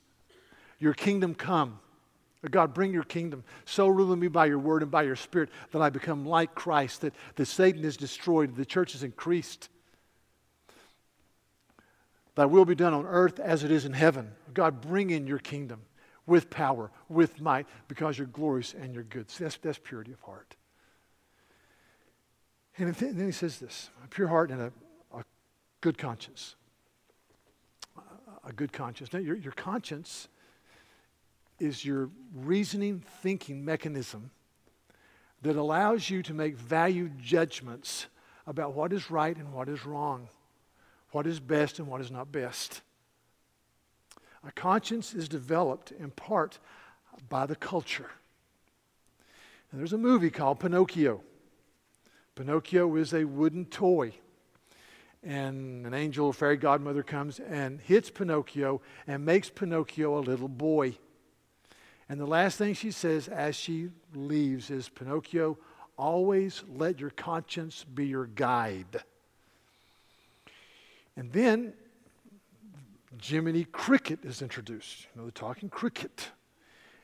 Your 0.78 0.94
kingdom 0.94 1.36
come. 1.36 1.80
God, 2.52 2.74
bring 2.74 2.92
your 2.92 3.06
kingdom. 3.06 3.46
So 3.64 3.88
rule 3.88 4.12
in 4.12 4.20
me 4.20 4.28
by 4.28 4.48
your 4.48 4.60
word 4.60 4.82
and 4.82 4.92
by 4.92 5.04
your 5.04 5.16
spirit 5.16 5.48
that 5.72 5.82
I 5.82 5.90
become 5.90 6.26
like 6.26 6.54
Christ, 6.54 7.00
that, 7.00 7.14
that 7.36 7.46
Satan 7.46 7.86
is 7.86 7.96
destroyed, 7.96 8.58
the 8.58 8.66
church 8.66 8.94
is 8.94 9.04
increased. 9.04 9.70
Thy 12.36 12.44
will 12.44 12.66
be 12.66 12.76
done 12.76 12.94
on 12.94 13.06
earth 13.06 13.40
as 13.40 13.64
it 13.64 13.72
is 13.72 13.86
in 13.86 13.94
heaven. 13.94 14.32
God, 14.54 14.82
bring 14.82 15.12
in 15.12 15.28
your 15.28 15.40
kingdom 15.40 15.80
with 16.30 16.50
power, 16.50 16.92
with 17.10 17.42
might, 17.42 17.68
because 17.88 18.18
you're 18.18 18.28
glorious 18.28 18.74
and 18.74 18.94
you're 18.94 19.04
good. 19.04 19.28
That's, 19.40 19.58
that's 19.58 19.80
purity 19.80 20.14
of 20.14 20.22
heart. 20.22 20.56
And 22.78 22.94
then 22.96 23.26
he 23.26 23.32
says 23.32 23.60
this 23.60 23.90
a 24.04 24.08
pure 24.08 24.28
heart 24.28 24.52
and 24.52 24.62
a, 24.62 24.72
a 25.14 25.24
good 25.82 25.98
conscience. 25.98 26.56
A, 27.98 28.50
a 28.50 28.54
good 28.54 28.72
conscience. 28.72 29.12
Now, 29.12 29.20
your, 29.20 29.36
your 29.36 29.52
conscience 29.52 30.30
is 31.60 31.84
your 31.84 32.10
reasoning, 32.34 33.04
thinking 33.22 33.66
mechanism 33.66 34.32
that 35.42 35.56
allows 35.56 36.10
you 36.10 36.22
to 36.24 36.34
make 36.34 36.56
value 36.56 37.10
judgments 37.22 38.06
about 38.48 38.74
what 38.74 38.94
is 38.94 39.12
right 39.12 39.36
and 39.36 39.52
what 39.52 39.68
is 39.68 39.86
wrong, 39.86 40.30
what 41.12 41.28
is 41.28 41.40
best 41.40 41.80
and 41.80 41.88
what 41.88 42.02
is 42.02 42.12
not 42.12 42.32
best. 42.32 42.82
A 44.48 44.52
conscience 44.52 45.14
is 45.14 45.28
developed 45.28 45.92
in 45.92 46.12
part 46.12 46.60
by 47.28 47.46
the 47.46 47.56
culture. 47.56 48.10
And 49.72 49.80
there's 49.80 49.94
a 49.94 49.98
movie 49.98 50.30
called 50.30 50.60
Pinocchio. 50.60 51.22
Pinocchio 52.36 52.96
is 52.96 53.14
a 53.14 53.26
wooden 53.26 53.66
toy. 53.66 54.14
And 55.22 55.86
an 55.86 55.94
angel 55.94 56.28
or 56.28 56.34
fairy 56.34 56.56
godmother 56.56 57.04
comes 57.04 57.40
and 57.40 57.82
hits 57.82 58.10
Pinocchio 58.10 58.82
and 59.06 59.26
makes 59.26 59.50
Pinocchio 59.50 60.18
a 60.18 60.22
little 60.22 60.48
boy. 60.48 60.98
And 62.08 62.20
the 62.20 62.26
last 62.26 62.58
thing 62.58 62.74
she 62.74 62.92
says 62.92 63.28
as 63.28 63.56
she 63.56 63.90
leaves 64.16 64.72
is 64.72 64.88
Pinocchio, 64.90 65.58
always 65.98 66.64
let 66.74 67.00
your 67.00 67.10
conscience 67.10 67.84
be 67.84 68.08
your 68.08 68.26
guide. 68.26 69.04
And 71.18 71.34
then 71.34 71.74
Jiminy 73.22 73.66
Cricket 73.66 74.20
is 74.24 74.42
introduced. 74.42 75.02
You 75.02 75.22
know, 75.22 75.24
they're 75.24 75.32
talking 75.32 75.70
cricket. 75.70 76.30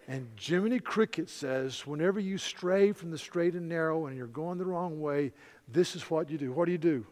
And 0.08 0.28
Jiminy 0.40 0.80
Cricket 0.80 1.30
says, 1.30 1.88
whenever 1.88 2.20
you 2.20 2.38
stray 2.38 2.92
from 2.92 3.10
the 3.10 3.18
straight 3.18 3.56
and 3.56 3.68
narrow 3.68 4.06
and 4.06 4.16
you're 4.16 4.28
going 4.28 4.60
the 4.60 4.66
wrong 4.66 5.02
way, 5.02 5.32
this 5.68 5.96
is 5.96 6.04
what 6.10 6.30
you 6.30 6.38
do. 6.38 6.52
What 6.52 6.66
do 6.66 6.72
you 6.72 6.78
do? 6.78 7.06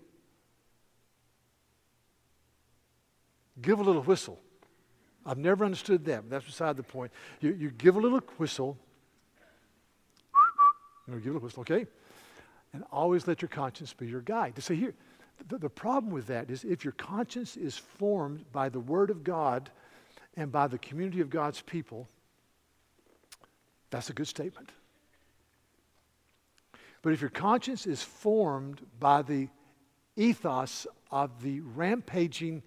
Give 3.61 3.79
a 3.79 3.83
little 3.83 4.03
whistle. 4.03 4.39
I've 5.25 5.37
never 5.37 5.65
understood 5.65 6.05
that, 6.05 6.23
but 6.23 6.29
that's 6.29 6.45
beside 6.45 6.77
the 6.77 6.83
point. 6.83 7.11
You, 7.39 7.53
you 7.53 7.71
give 7.71 7.95
a 7.95 7.99
little 7.99 8.21
whistle. 8.37 8.77
You 11.07 11.13
know, 11.13 11.19
give 11.19 11.31
a 11.31 11.33
little 11.33 11.45
whistle, 11.45 11.61
okay? 11.61 11.87
And 12.73 12.83
always 12.91 13.27
let 13.27 13.41
your 13.41 13.49
conscience 13.49 13.93
be 13.93 14.07
your 14.07 14.21
guide. 14.21 14.55
To 14.55 14.61
say 14.61 14.75
here, 14.75 14.93
the, 15.47 15.57
the 15.57 15.69
problem 15.69 16.11
with 16.11 16.27
that 16.27 16.49
is 16.49 16.63
if 16.63 16.83
your 16.83 16.93
conscience 16.93 17.57
is 17.57 17.77
formed 17.77 18.45
by 18.51 18.69
the 18.69 18.79
Word 18.79 19.09
of 19.09 19.23
God 19.23 19.69
and 20.35 20.51
by 20.51 20.67
the 20.67 20.77
community 20.77 21.21
of 21.21 21.29
God's 21.29 21.61
people, 21.61 22.07
that's 23.89 24.09
a 24.09 24.13
good 24.13 24.27
statement. 24.27 24.71
But 27.01 27.13
if 27.13 27.21
your 27.21 27.29
conscience 27.29 27.85
is 27.85 28.01
formed 28.01 28.81
by 28.99 29.21
the 29.21 29.49
ethos 30.15 30.87
of 31.11 31.41
the 31.43 31.59
rampaging 31.59 32.63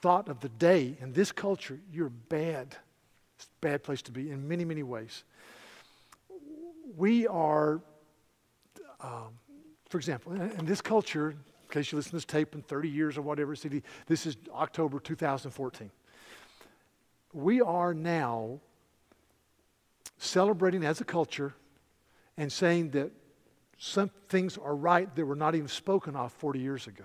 thought 0.00 0.28
of 0.28 0.40
the 0.40 0.48
day 0.48 0.96
in 1.00 1.12
this 1.12 1.32
culture, 1.32 1.78
you're 1.92 2.08
bad. 2.08 2.76
It's 3.36 3.46
a 3.46 3.60
bad 3.60 3.82
place 3.82 4.02
to 4.02 4.12
be 4.12 4.30
in 4.30 4.48
many, 4.48 4.64
many 4.64 4.82
ways. 4.82 5.24
We 6.96 7.26
are, 7.26 7.80
um, 9.00 9.38
for 9.88 9.98
example, 9.98 10.32
in 10.32 10.64
this 10.64 10.80
culture, 10.80 11.34
in 11.70 11.80
case 11.80 11.92
you 11.92 11.96
listen 11.96 12.10
to 12.10 12.16
this 12.16 12.24
tape 12.24 12.54
in 12.54 12.62
30 12.62 12.88
years 12.88 13.16
or 13.16 13.22
whatever, 13.22 13.54
CD, 13.54 13.82
this 14.06 14.26
is 14.26 14.36
October 14.52 14.98
2014. 14.98 15.90
We 17.32 17.60
are 17.60 17.94
now 17.94 18.58
celebrating 20.18 20.84
as 20.84 21.00
a 21.00 21.04
culture 21.04 21.54
and 22.36 22.50
saying 22.50 22.90
that 22.90 23.12
some 23.78 24.10
things 24.28 24.58
are 24.58 24.74
right 24.74 25.14
that 25.14 25.24
were 25.24 25.36
not 25.36 25.54
even 25.54 25.68
spoken 25.68 26.16
of 26.16 26.32
40 26.32 26.58
years 26.58 26.88
ago, 26.88 27.04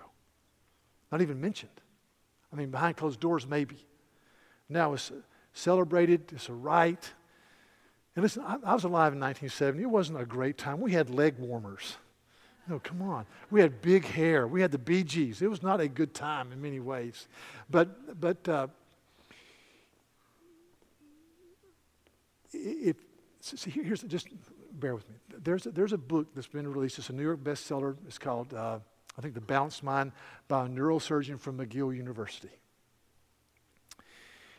not 1.12 1.22
even 1.22 1.40
mentioned. 1.40 1.70
I 2.52 2.56
mean, 2.56 2.72
behind 2.72 2.98
closed 2.98 3.20
doors, 3.20 3.46
maybe. 3.46 3.86
Now 4.68 4.94
it's 4.94 5.12
celebrated, 5.54 6.34
it's 6.34 6.50
a 6.50 6.54
right. 6.54 7.14
And 8.16 8.24
listen, 8.24 8.44
I, 8.44 8.56
I, 8.64 8.74
was 8.74 8.84
alive 8.84 9.14
in 9.14 9.20
1970. 9.20 9.84
It 9.84 9.86
wasn't 9.86 10.20
a 10.20 10.26
great 10.26 10.58
time. 10.58 10.82
We 10.82 10.94
had 10.94 11.10
leg 11.12 11.38
warmers. 11.38 11.98
No, 12.68 12.80
come 12.80 13.02
on. 13.02 13.26
We 13.52 13.62
had 13.62 13.82
big 13.82 14.06
hair. 14.06 14.48
We 14.48 14.62
had 14.62 14.72
the 14.72 14.80
Bee 14.80 15.04
Gees. 15.04 15.42
It 15.42 15.50
was 15.50 15.62
not 15.62 15.80
a 15.80 15.88
good 15.88 16.14
time 16.14 16.52
in 16.52 16.62
many 16.62 16.80
ways. 16.80 17.28
But, 17.70 18.20
but 18.20 18.50
uh, 18.50 18.68
if, 22.52 22.96
see, 23.42 23.70
here's, 23.70 24.02
just 24.04 24.28
bear 24.74 24.96
with 24.96 25.08
me. 25.10 25.16
There's 25.44 25.66
a, 25.68 25.72
there's 25.72 25.94
a 25.94 25.98
book 25.98 26.34
that's 26.34 26.48
been 26.48 26.68
released. 26.68 26.98
It's 26.98 27.10
a 27.10 27.14
New 27.14 27.24
York 27.24 27.44
bestseller. 27.44 27.96
It's 28.08 28.18
called 28.18 28.54
uh, 28.54 28.80
I 29.18 29.22
think, 29.22 29.34
The 29.34 29.42
Balanced 29.42 29.84
Mind 29.84 30.12
by 30.48 30.66
a 30.66 30.68
neurosurgeon 30.68 31.40
from 31.40 31.58
McGill 31.58 31.96
University. 31.96 32.50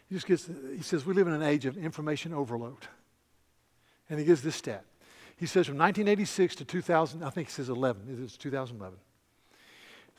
He 0.08 0.14
just 0.14 0.26
gets, 0.26 0.48
he 0.74 0.82
says, 0.82 1.04
we 1.04 1.14
live 1.14 1.26
in 1.26 1.34
an 1.34 1.42
age 1.42 1.66
of 1.66 1.76
information 1.76 2.32
overload. 2.32 2.86
And 4.08 4.18
he 4.18 4.24
gives 4.24 4.42
this 4.42 4.54
stat. 4.54 4.84
He 5.36 5.46
says 5.46 5.66
from 5.66 5.78
1986 5.78 6.56
to 6.56 6.64
2000, 6.64 7.22
I 7.22 7.30
think 7.30 7.48
he 7.48 7.52
says 7.52 7.68
11, 7.68 8.22
it's 8.24 8.36
2011. 8.36 8.98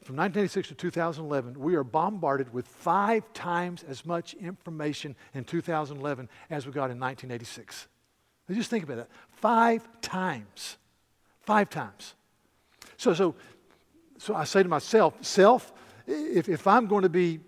From 0.03 0.15
1986 0.15 0.69
to 0.69 0.75
2011, 0.75 1.59
we 1.59 1.75
are 1.75 1.83
bombarded 1.83 2.53
with 2.53 2.67
five 2.67 3.23
times 3.33 3.83
as 3.83 4.05
much 4.05 4.35
information 4.35 5.15
in 5.33 5.43
2011 5.43 6.29
as 6.49 6.65
we 6.65 6.71
got 6.71 6.91
in 6.91 6.99
1986. 6.99 7.87
Now 8.47 8.55
just 8.55 8.69
think 8.69 8.83
about 8.83 8.97
that. 8.97 9.09
Five 9.29 9.87
times. 10.01 10.77
Five 11.41 11.69
times. 11.69 12.13
So, 12.97 13.13
so 13.13 13.35
so 14.17 14.35
I 14.35 14.43
say 14.43 14.63
to 14.63 14.69
myself, 14.69 15.13
self, 15.21 15.73
if, 16.05 16.49
if 16.49 16.67
I'm 16.67 16.87
going 16.87 17.03
to 17.03 17.09
be, 17.09 17.39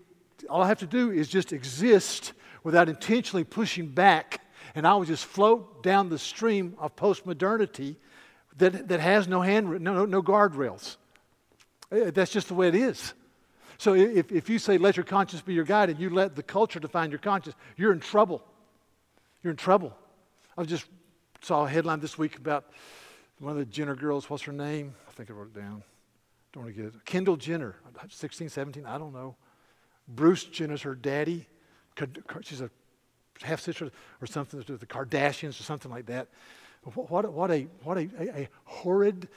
all 0.48 0.62
I 0.62 0.68
have 0.68 0.78
to 0.78 0.86
do 0.86 1.10
is 1.10 1.28
just 1.28 1.52
exist 1.52 2.32
without 2.62 2.88
intentionally 2.88 3.44
pushing 3.44 3.88
back, 3.88 4.39
and 4.74 4.86
I 4.86 4.94
will 4.94 5.04
just 5.04 5.24
float 5.24 5.82
down 5.82 6.08
the 6.08 6.18
stream 6.18 6.74
of 6.78 6.96
postmodernity 6.96 7.96
that, 8.58 8.88
that 8.88 9.00
has 9.00 9.28
no 9.28 9.40
hand, 9.40 9.80
no, 9.80 9.92
no, 9.92 10.04
no 10.04 10.22
guardrails. 10.22 10.96
Eh, 11.92 12.10
that's 12.10 12.30
just 12.30 12.48
the 12.48 12.54
way 12.54 12.68
it 12.68 12.74
is. 12.74 13.14
So 13.78 13.94
if, 13.94 14.30
if 14.30 14.50
you 14.50 14.58
say, 14.58 14.78
let 14.78 14.96
your 14.96 15.04
conscience 15.04 15.42
be 15.42 15.54
your 15.54 15.64
guide, 15.64 15.90
and 15.90 15.98
you 15.98 16.10
let 16.10 16.36
the 16.36 16.42
culture 16.42 16.78
define 16.78 17.10
your 17.10 17.18
conscience, 17.18 17.56
you're 17.76 17.92
in 17.92 18.00
trouble. 18.00 18.44
You're 19.42 19.52
in 19.52 19.56
trouble. 19.56 19.96
I 20.56 20.64
just 20.64 20.84
saw 21.40 21.64
a 21.64 21.68
headline 21.68 22.00
this 22.00 22.18
week 22.18 22.36
about 22.36 22.66
one 23.38 23.52
of 23.52 23.58
the 23.58 23.64
Jenner 23.64 23.94
girls. 23.94 24.28
What's 24.28 24.42
her 24.42 24.52
name? 24.52 24.94
I 25.08 25.12
think 25.12 25.30
I 25.30 25.32
wrote 25.32 25.56
it 25.56 25.58
down. 25.58 25.82
Don't 26.52 26.64
want 26.64 26.76
to 26.76 26.82
get 26.82 26.94
it. 26.94 27.04
Kendall 27.04 27.36
Jenner, 27.36 27.76
16, 28.08 28.48
17, 28.50 28.84
I 28.84 28.98
don't 28.98 29.14
know. 29.14 29.36
Bruce 30.06 30.44
Jenner's 30.44 30.82
her 30.82 30.94
daddy. 30.94 31.46
She's 32.42 32.60
a 32.60 32.70
half 33.42 33.60
sister 33.60 33.90
or 34.20 34.26
something 34.26 34.62
to 34.62 34.76
the 34.76 34.86
Kardashians 34.86 35.58
or 35.60 35.62
something 35.62 35.90
like 35.90 36.06
that. 36.06 36.28
What, 36.82 37.32
what, 37.32 37.50
a, 37.50 37.62
what 37.82 37.98
a, 37.98 38.08
a, 38.18 38.42
a 38.42 38.48
horrid, 38.64 39.28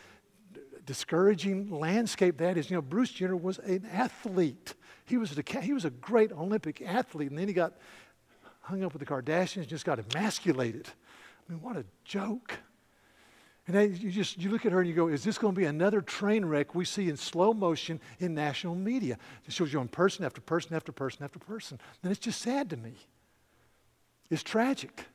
discouraging 0.85 1.69
landscape 1.71 2.37
that 2.37 2.57
is. 2.57 2.69
You 2.69 2.77
know, 2.77 2.81
Bruce 2.81 3.11
Jenner 3.11 3.35
was 3.35 3.59
an 3.59 3.85
athlete. 3.91 4.73
He 5.05 5.17
was 5.17 5.37
a, 5.37 5.59
he 5.59 5.73
was 5.73 5.85
a 5.85 5.89
great 5.89 6.31
Olympic 6.31 6.81
athlete, 6.81 7.29
and 7.29 7.37
then 7.37 7.47
he 7.47 7.53
got 7.53 7.73
hung 8.61 8.83
up 8.83 8.93
with 8.93 9.01
the 9.01 9.05
Kardashians, 9.05 9.67
just 9.67 9.85
got 9.85 9.99
emasculated. 9.99 10.87
I 10.87 11.51
mean, 11.51 11.61
what 11.61 11.75
a 11.75 11.83
joke. 12.05 12.57
And 13.67 13.75
then 13.75 13.95
you 13.95 14.11
just 14.11 14.37
you 14.37 14.49
look 14.49 14.65
at 14.65 14.71
her 14.71 14.79
and 14.79 14.89
you 14.89 14.95
go, 14.95 15.07
is 15.07 15.23
this 15.23 15.37
going 15.37 15.53
to 15.53 15.59
be 15.59 15.65
another 15.65 16.01
train 16.01 16.43
wreck 16.43 16.75
we 16.75 16.83
see 16.83 17.09
in 17.09 17.15
slow 17.15 17.53
motion 17.53 17.99
in 18.19 18.33
national 18.33 18.75
media? 18.75 19.17
It 19.45 19.53
shows 19.53 19.71
you 19.71 19.79
on 19.79 19.87
person 19.87 20.25
after 20.25 20.41
person 20.41 20.75
after 20.75 20.91
person 20.91 21.23
after 21.23 21.39
person. 21.39 21.79
And 22.01 22.11
it's 22.11 22.19
just 22.19 22.41
sad 22.41 22.69
to 22.71 22.77
me. 22.77 22.93
It's 24.29 24.43
tragic. 24.43 25.05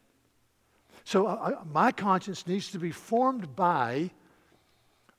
So 1.04 1.58
my 1.72 1.92
conscience 1.92 2.46
needs 2.46 2.70
to 2.72 2.78
be 2.78 2.90
formed 2.90 3.56
by 3.56 4.10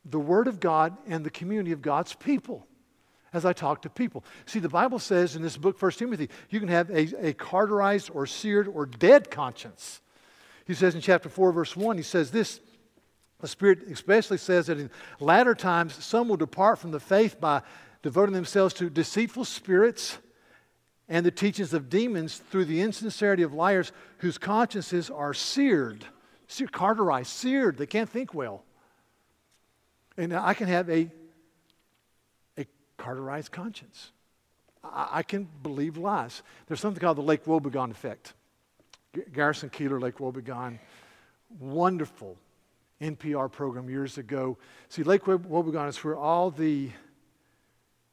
the 0.06 0.20
Word 0.20 0.48
of 0.48 0.60
God 0.60 0.96
and 1.08 1.26
the 1.26 1.30
community 1.30 1.72
of 1.72 1.82
God's 1.82 2.14
people 2.14 2.66
as 3.34 3.46
I 3.46 3.54
talk 3.54 3.84
to 3.84 3.90
people. 3.90 4.24
See, 4.46 4.60
the 4.60 4.70
Bible 4.70 5.00
says 5.00 5.36
in 5.36 5.42
this 5.42 5.58
book, 5.58 5.82
1 5.82 5.92
Timothy, 5.94 6.30
you 6.50 6.60
can 6.60 6.70
have 6.70 6.90
a, 6.90 7.30
a 7.30 7.34
cauterized 7.34 8.10
or 8.14 8.26
seared 8.26 8.68
or 8.68 8.86
dead 8.86 9.30
conscience. 9.30 10.02
He 10.66 10.74
says 10.74 10.96
in 10.96 11.02
chapter 11.02 11.30
4, 11.30 11.52
verse 11.52 11.76
1, 11.76 11.98
he 11.98 12.04
says 12.04 12.32
this 12.32 12.60
the 13.40 13.48
Spirit 13.48 13.84
especially 13.90 14.38
says 14.38 14.68
that 14.68 14.80
in 14.80 14.90
latter 15.20 15.56
times 15.56 16.04
some 16.04 16.28
will 16.28 16.38
depart 16.38 16.78
from 16.78 16.92
the 16.92 17.00
faith 17.00 17.40
by 17.40 17.62
devoting 18.02 18.34
themselves 18.34 18.74
to 18.76 18.90
deceitful 18.90 19.46
spirits 19.46 20.18
and 21.10 21.26
the 21.26 21.32
teachings 21.32 21.74
of 21.74 21.90
demons 21.90 22.38
through 22.38 22.66
the 22.66 22.82
insincerity 22.82 23.42
of 23.42 23.54
liars 23.54 23.92
whose 24.20 24.38
consciences 24.38 25.10
are 25.10 25.34
seared, 25.34 26.06
seared 26.48 26.72
carterized, 26.72 27.32
seared. 27.32 27.78
They 27.78 27.88
can't 27.88 28.10
think 28.10 28.34
well. 28.34 28.64
And 30.18 30.34
I 30.34 30.54
can 30.54 30.68
have 30.68 30.88
a, 30.90 31.10
a 32.58 32.66
carterized 32.98 33.52
conscience. 33.52 34.12
I, 34.84 35.08
I 35.12 35.24
can 35.24 35.48
believe 35.64 35.98
lies. 35.98 36.44
There's 36.68 36.80
something 36.80 37.02
called 37.02 37.18
the 37.18 37.24
Lake 37.24 37.46
Wobegon 37.46 37.90
effect. 37.90 38.34
G- 39.16 39.24
Garrison 39.34 39.70
Keillor, 39.72 40.00
Lake 40.00 40.18
Wobegon, 40.18 40.78
wonderful 41.60 42.38
NPR 43.02 43.52
program 43.52 43.90
years 43.90 44.20
ago. 44.20 44.58
See, 44.90 45.02
Lake 45.02 45.24
Wobegon 45.24 45.90
is 45.90 46.04
where 46.04 46.18
all 46.18 46.52
the 46.52 46.92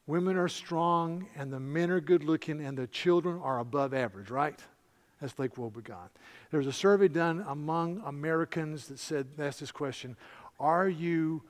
women 0.07 0.37
are 0.37 0.49
strong 0.49 1.27
and 1.37 1.53
the 1.53 1.61
men 1.61 1.91
are 1.91 2.01
good 2.01 2.25
looking 2.25 2.65
and 2.65 2.77
the 2.79 2.87
children 2.87 3.41
are 3.43 3.59
above 3.59 3.93
average, 3.93 4.31
right? 4.31 4.59
That's 5.21 5.39
Lake 5.39 5.55
Wobegon. 5.55 6.09
There 6.51 6.59
was 6.59 6.67
a 6.67 6.73
survey 6.73 7.09
done 7.09 7.45
among 7.49 8.03
Americans 8.05 8.89
that 8.89 8.99
said, 8.99 9.27
asked 9.39 9.61
this 9.61 9.73
question 9.73 10.17
Are 10.61 10.89
you 10.89 11.43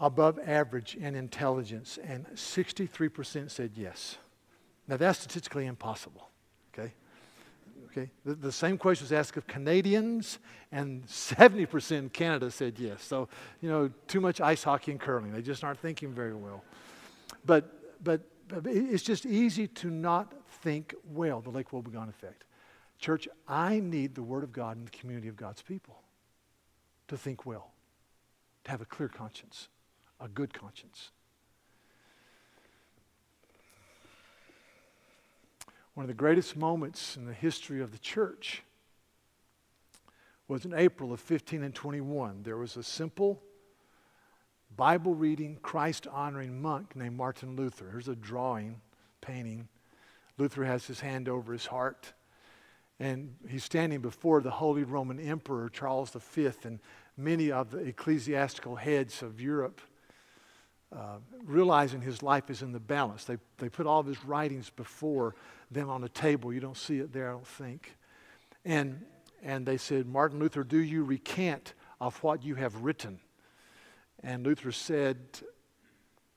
above 0.00 0.38
average 0.44 0.96
in 0.96 1.14
intelligence? 1.14 1.98
And 2.02 2.26
63% 2.34 3.50
said 3.50 3.72
yes. 3.76 4.18
Now, 4.88 4.96
that's 4.96 5.20
statistically 5.20 5.66
impossible, 5.66 6.28
okay? 6.72 6.92
Okay? 7.86 8.10
The, 8.24 8.34
the, 8.34 8.52
same 8.52 8.76
question 8.76 9.04
was 9.04 9.12
asked 9.12 9.36
of 9.36 9.46
Canadians, 9.46 10.38
and 10.72 11.06
70% 11.06 11.92
in 11.92 12.10
Canada 12.10 12.50
said 12.50 12.78
yes. 12.78 13.02
So, 13.02 13.28
you 13.62 13.70
know, 13.70 13.90
too 14.08 14.20
much 14.20 14.40
ice 14.40 14.62
hockey 14.62 14.90
and 14.90 15.00
curling. 15.00 15.32
They 15.32 15.40
just 15.42 15.64
aren't 15.64 15.78
thinking 15.78 16.12
very 16.12 16.34
well. 16.34 16.62
But, 17.44 18.02
but, 18.02 18.22
but 18.48 18.66
it's 18.66 19.02
just 19.02 19.26
easy 19.26 19.66
to 19.68 19.90
not 19.90 20.32
think 20.62 20.94
well, 21.04 21.40
the 21.40 21.50
Lake 21.50 21.70
Wobegon 21.70 22.08
effect. 22.08 22.44
Church, 22.98 23.28
I 23.46 23.80
need 23.80 24.14
the 24.14 24.22
Word 24.22 24.44
of 24.44 24.52
God 24.52 24.76
in 24.76 24.84
the 24.84 24.90
community 24.90 25.28
of 25.28 25.36
God's 25.36 25.62
people 25.62 26.00
to 27.08 27.16
think 27.16 27.44
well, 27.44 27.72
to 28.64 28.70
have 28.70 28.80
a 28.80 28.86
clear 28.86 29.08
conscience, 29.08 29.68
a 30.20 30.28
good 30.28 30.54
conscience. 30.54 31.10
One 35.94 36.04
of 36.04 36.08
the 36.08 36.14
greatest 36.14 36.56
moments 36.56 37.16
in 37.16 37.24
the 37.24 37.32
history 37.32 37.80
of 37.80 37.92
the 37.92 37.98
church 37.98 38.62
was 40.48 40.64
in 40.64 40.74
April 40.74 41.12
of 41.12 41.20
15 41.20 41.62
and 41.62 41.74
21. 41.74 42.42
There 42.42 42.56
was 42.56 42.76
a 42.76 42.82
simple 42.82 43.42
Bible 44.76 45.14
reading, 45.14 45.58
Christ 45.62 46.06
honoring 46.06 46.60
monk 46.60 46.96
named 46.96 47.16
Martin 47.16 47.54
Luther. 47.54 47.88
Here's 47.90 48.08
a 48.08 48.16
drawing, 48.16 48.80
painting. 49.20 49.68
Luther 50.36 50.64
has 50.64 50.86
his 50.86 51.00
hand 51.00 51.28
over 51.28 51.52
his 51.52 51.66
heart, 51.66 52.12
and 52.98 53.36
he's 53.48 53.62
standing 53.62 54.00
before 54.00 54.40
the 54.40 54.50
Holy 54.50 54.82
Roman 54.82 55.20
Emperor 55.20 55.68
Charles 55.68 56.10
V 56.10 56.50
and 56.64 56.80
many 57.16 57.52
of 57.52 57.70
the 57.70 57.78
ecclesiastical 57.78 58.74
heads 58.74 59.22
of 59.22 59.40
Europe. 59.40 59.80
Uh, 60.92 61.18
realizing 61.44 62.00
his 62.00 62.22
life 62.22 62.50
is 62.50 62.62
in 62.62 62.70
the 62.70 62.78
balance. 62.78 63.24
They, 63.24 63.36
they 63.58 63.68
put 63.68 63.84
all 63.84 63.98
of 63.98 64.06
his 64.06 64.24
writings 64.24 64.70
before 64.70 65.34
them 65.70 65.90
on 65.90 66.04
a 66.04 66.08
table. 66.08 66.52
You 66.52 66.60
don't 66.60 66.76
see 66.76 66.98
it 66.98 67.12
there, 67.12 67.30
I 67.30 67.32
don't 67.32 67.46
think. 67.46 67.96
And, 68.64 69.04
and 69.42 69.66
they 69.66 69.76
said, 69.76 70.06
Martin 70.06 70.38
Luther, 70.38 70.62
do 70.62 70.78
you 70.78 71.02
recant 71.02 71.74
of 72.00 72.22
what 72.22 72.44
you 72.44 72.54
have 72.54 72.76
written? 72.76 73.18
And 74.24 74.44
Luther 74.44 74.72
said, 74.72 75.18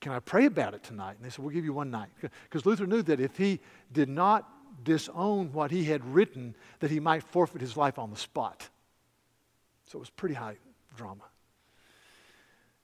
Can 0.01 0.12
I 0.12 0.20
pray 0.20 0.46
about 0.46 0.74
it 0.74 0.84
tonight? 0.84 1.15
And 1.15 1.25
they 1.25 1.29
said, 1.29 1.39
We'll 1.39 1.53
give 1.53 1.65
you 1.65 1.74
one 1.74 1.89
night. 1.89 2.10
Because 2.44 2.65
Luther 2.65 2.86
knew 2.86 3.01
that 3.03 3.20
if 3.20 3.38
he 3.38 3.62
did 3.91 4.10
not 4.10 4.48
disown 4.84 5.51
what 5.53 5.72
he 5.72 5.86
had 5.86 6.06
written, 6.13 6.56
that 6.79 6.91
he 6.91 7.00
might 7.00 7.24
forfeit 7.24 7.62
his 7.62 7.77
life 7.77 7.98
on 7.98 8.12
the 8.12 8.17
spot. 8.17 8.70
So 9.86 9.98
it 9.98 10.01
was 10.01 10.10
pretty 10.10 10.36
high 10.36 10.58
drama. 10.96 11.24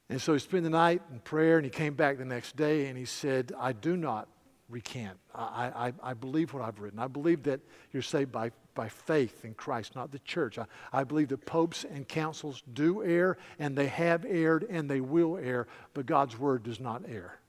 And 0.10 0.22
so 0.22 0.33
he 0.33 0.39
spent 0.39 0.63
the 0.63 0.69
night 0.69 1.01
in 1.12 1.19
prayer 1.19 1.57
and 1.57 1.65
he 1.65 1.69
came 1.69 1.95
back 1.95 2.18
the 2.18 2.25
next 2.25 2.55
day 2.55 2.87
and 2.87 2.98
he 2.98 3.05
said, 3.05 3.51
I 3.59 3.74
do 3.74 3.98
not 3.98 4.27
recant. 4.70 5.18
I, 5.35 5.92
I, 6.03 6.11
I 6.11 6.13
believe 6.13 6.53
what 6.53 6.63
I've 6.63 6.79
written. 6.79 7.00
I 7.00 7.07
believe 7.07 7.44
that 7.44 7.59
you're 7.92 8.01
saved 8.01 8.31
by 8.31 8.51
by 8.75 8.90
faith 8.90 9.46
in 9.46 9.53
Christ, 9.53 9.96
not 9.96 10.12
the 10.12 10.20
church. 10.20 10.57
I, 10.57 10.66
I 10.92 11.03
believe 11.03 11.29
that 11.29 11.46
popes 11.46 11.83
and 11.86 12.07
councils 12.07 12.64
do 12.74 13.03
err, 13.03 13.38
and 13.59 13.75
they 13.75 13.88
have 13.88 14.25
erred, 14.25 14.66
and 14.70 14.90
they 14.90 15.01
will 15.01 15.38
err, 15.38 15.68
but 15.94 16.05
God's 16.05 16.38
word 16.38 16.64
does 16.64 16.79
not 16.79 17.03
err. 17.07 17.40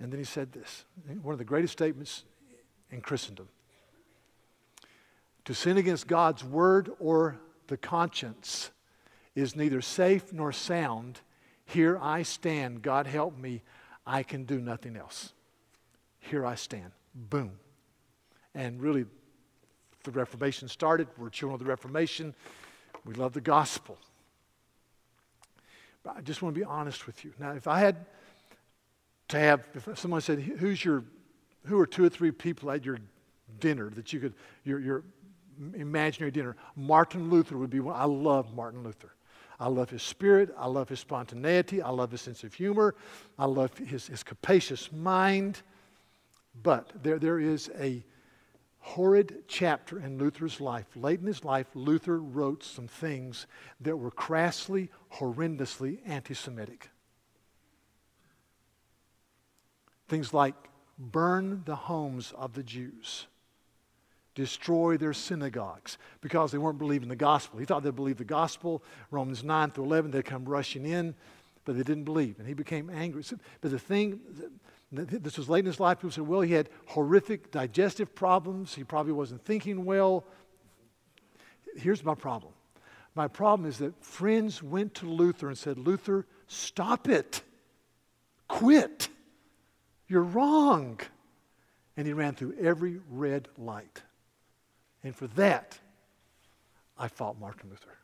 And 0.00 0.12
then 0.12 0.18
he 0.18 0.24
said 0.24 0.52
this 0.52 0.84
one 1.22 1.32
of 1.32 1.38
the 1.38 1.44
greatest 1.44 1.72
statements 1.72 2.24
in 2.90 3.00
Christendom 3.00 3.48
To 5.46 5.54
sin 5.54 5.78
against 5.78 6.06
God's 6.06 6.44
word 6.44 6.90
or 6.98 7.38
the 7.68 7.76
conscience 7.76 8.70
is 9.34 9.56
neither 9.56 9.80
safe 9.80 10.32
nor 10.32 10.52
sound. 10.52 11.20
Here 11.64 11.98
I 12.00 12.22
stand. 12.22 12.82
God 12.82 13.06
help 13.06 13.36
me. 13.36 13.62
I 14.06 14.22
can 14.22 14.44
do 14.44 14.60
nothing 14.60 14.96
else. 14.96 15.32
Here 16.20 16.46
I 16.46 16.54
stand. 16.54 16.92
Boom. 17.14 17.52
And 18.54 18.80
really, 18.80 19.06
the 20.10 20.20
Reformation 20.20 20.68
started. 20.68 21.08
We're 21.18 21.30
children 21.30 21.54
of 21.54 21.60
the 21.60 21.70
Reformation. 21.70 22.34
We 23.04 23.14
love 23.14 23.32
the 23.32 23.40
gospel. 23.40 23.98
But 26.02 26.16
I 26.16 26.20
just 26.20 26.42
want 26.42 26.54
to 26.54 26.60
be 26.60 26.64
honest 26.64 27.06
with 27.06 27.24
you. 27.24 27.32
Now, 27.38 27.52
if 27.52 27.66
I 27.66 27.78
had 27.78 28.06
to 29.28 29.38
have, 29.38 29.64
if 29.74 29.98
someone 29.98 30.20
said, 30.20 30.40
who's 30.40 30.84
your, 30.84 31.04
who 31.66 31.78
are 31.80 31.86
two 31.86 32.04
or 32.04 32.08
three 32.08 32.30
people 32.30 32.70
at 32.70 32.84
your 32.84 32.98
dinner 33.58 33.90
that 33.90 34.12
you 34.12 34.20
could, 34.20 34.34
your, 34.64 34.78
your 34.78 35.02
imaginary 35.74 36.30
dinner, 36.30 36.56
Martin 36.76 37.30
Luther 37.30 37.56
would 37.56 37.70
be 37.70 37.80
one. 37.80 37.96
I 37.96 38.04
love 38.04 38.54
Martin 38.54 38.82
Luther. 38.82 39.12
I 39.58 39.68
love 39.68 39.90
his 39.90 40.02
spirit. 40.02 40.54
I 40.58 40.66
love 40.66 40.88
his 40.88 41.00
spontaneity. 41.00 41.80
I 41.80 41.90
love 41.90 42.10
his 42.10 42.20
sense 42.20 42.44
of 42.44 42.54
humor. 42.54 42.94
I 43.38 43.46
love 43.46 43.76
his, 43.78 44.06
his 44.06 44.22
capacious 44.22 44.92
mind. 44.92 45.62
But 46.62 46.92
there, 47.02 47.18
there 47.18 47.40
is 47.40 47.70
a 47.78 48.04
horrid 48.86 49.42
chapter 49.48 49.98
in 49.98 50.16
Luther's 50.16 50.60
life. 50.60 50.86
Late 50.94 51.18
in 51.18 51.26
his 51.26 51.44
life, 51.44 51.66
Luther 51.74 52.20
wrote 52.20 52.62
some 52.62 52.86
things 52.86 53.48
that 53.80 53.96
were 53.96 54.12
crassly, 54.12 54.90
horrendously 55.14 55.98
anti 56.06 56.34
Semitic. 56.34 56.88
Things 60.06 60.32
like 60.32 60.54
burn 60.96 61.62
the 61.64 61.74
homes 61.74 62.32
of 62.38 62.52
the 62.54 62.62
Jews, 62.62 63.26
destroy 64.36 64.96
their 64.96 65.12
synagogues 65.12 65.98
because 66.20 66.52
they 66.52 66.58
weren't 66.58 66.78
believing 66.78 67.08
the 67.08 67.16
gospel. 67.16 67.58
He 67.58 67.66
thought 67.66 67.82
they'd 67.82 67.96
believe 67.96 68.18
the 68.18 68.24
gospel. 68.24 68.84
Romans 69.10 69.42
9 69.42 69.72
through 69.72 69.84
11, 69.84 70.12
they'd 70.12 70.24
come 70.24 70.44
rushing 70.44 70.86
in, 70.86 71.16
but 71.64 71.76
they 71.76 71.82
didn't 71.82 72.04
believe. 72.04 72.38
And 72.38 72.46
he 72.46 72.54
became 72.54 72.88
angry. 72.88 73.24
But 73.60 73.72
the 73.72 73.80
thing, 73.80 74.20
this 74.92 75.36
was 75.36 75.48
late 75.48 75.60
in 75.60 75.66
his 75.66 75.80
life. 75.80 75.98
People 75.98 76.10
said, 76.10 76.26
well, 76.26 76.40
he 76.40 76.52
had 76.52 76.68
horrific 76.86 77.50
digestive 77.50 78.14
problems. 78.14 78.74
He 78.74 78.84
probably 78.84 79.12
wasn't 79.12 79.44
thinking 79.44 79.84
well. 79.84 80.24
Here's 81.76 82.04
my 82.04 82.14
problem 82.14 82.52
my 83.16 83.28
problem 83.28 83.68
is 83.68 83.78
that 83.78 84.04
friends 84.04 84.62
went 84.62 84.94
to 84.96 85.06
Luther 85.06 85.48
and 85.48 85.56
said, 85.56 85.78
Luther, 85.78 86.26
stop 86.46 87.08
it. 87.08 87.42
Quit. 88.46 89.08
You're 90.06 90.22
wrong. 90.22 91.00
And 91.96 92.06
he 92.06 92.12
ran 92.12 92.34
through 92.34 92.56
every 92.60 93.00
red 93.10 93.48
light. 93.56 94.02
And 95.02 95.16
for 95.16 95.28
that, 95.28 95.78
I 96.98 97.08
fought 97.08 97.40
Martin 97.40 97.70
Luther 97.70 97.96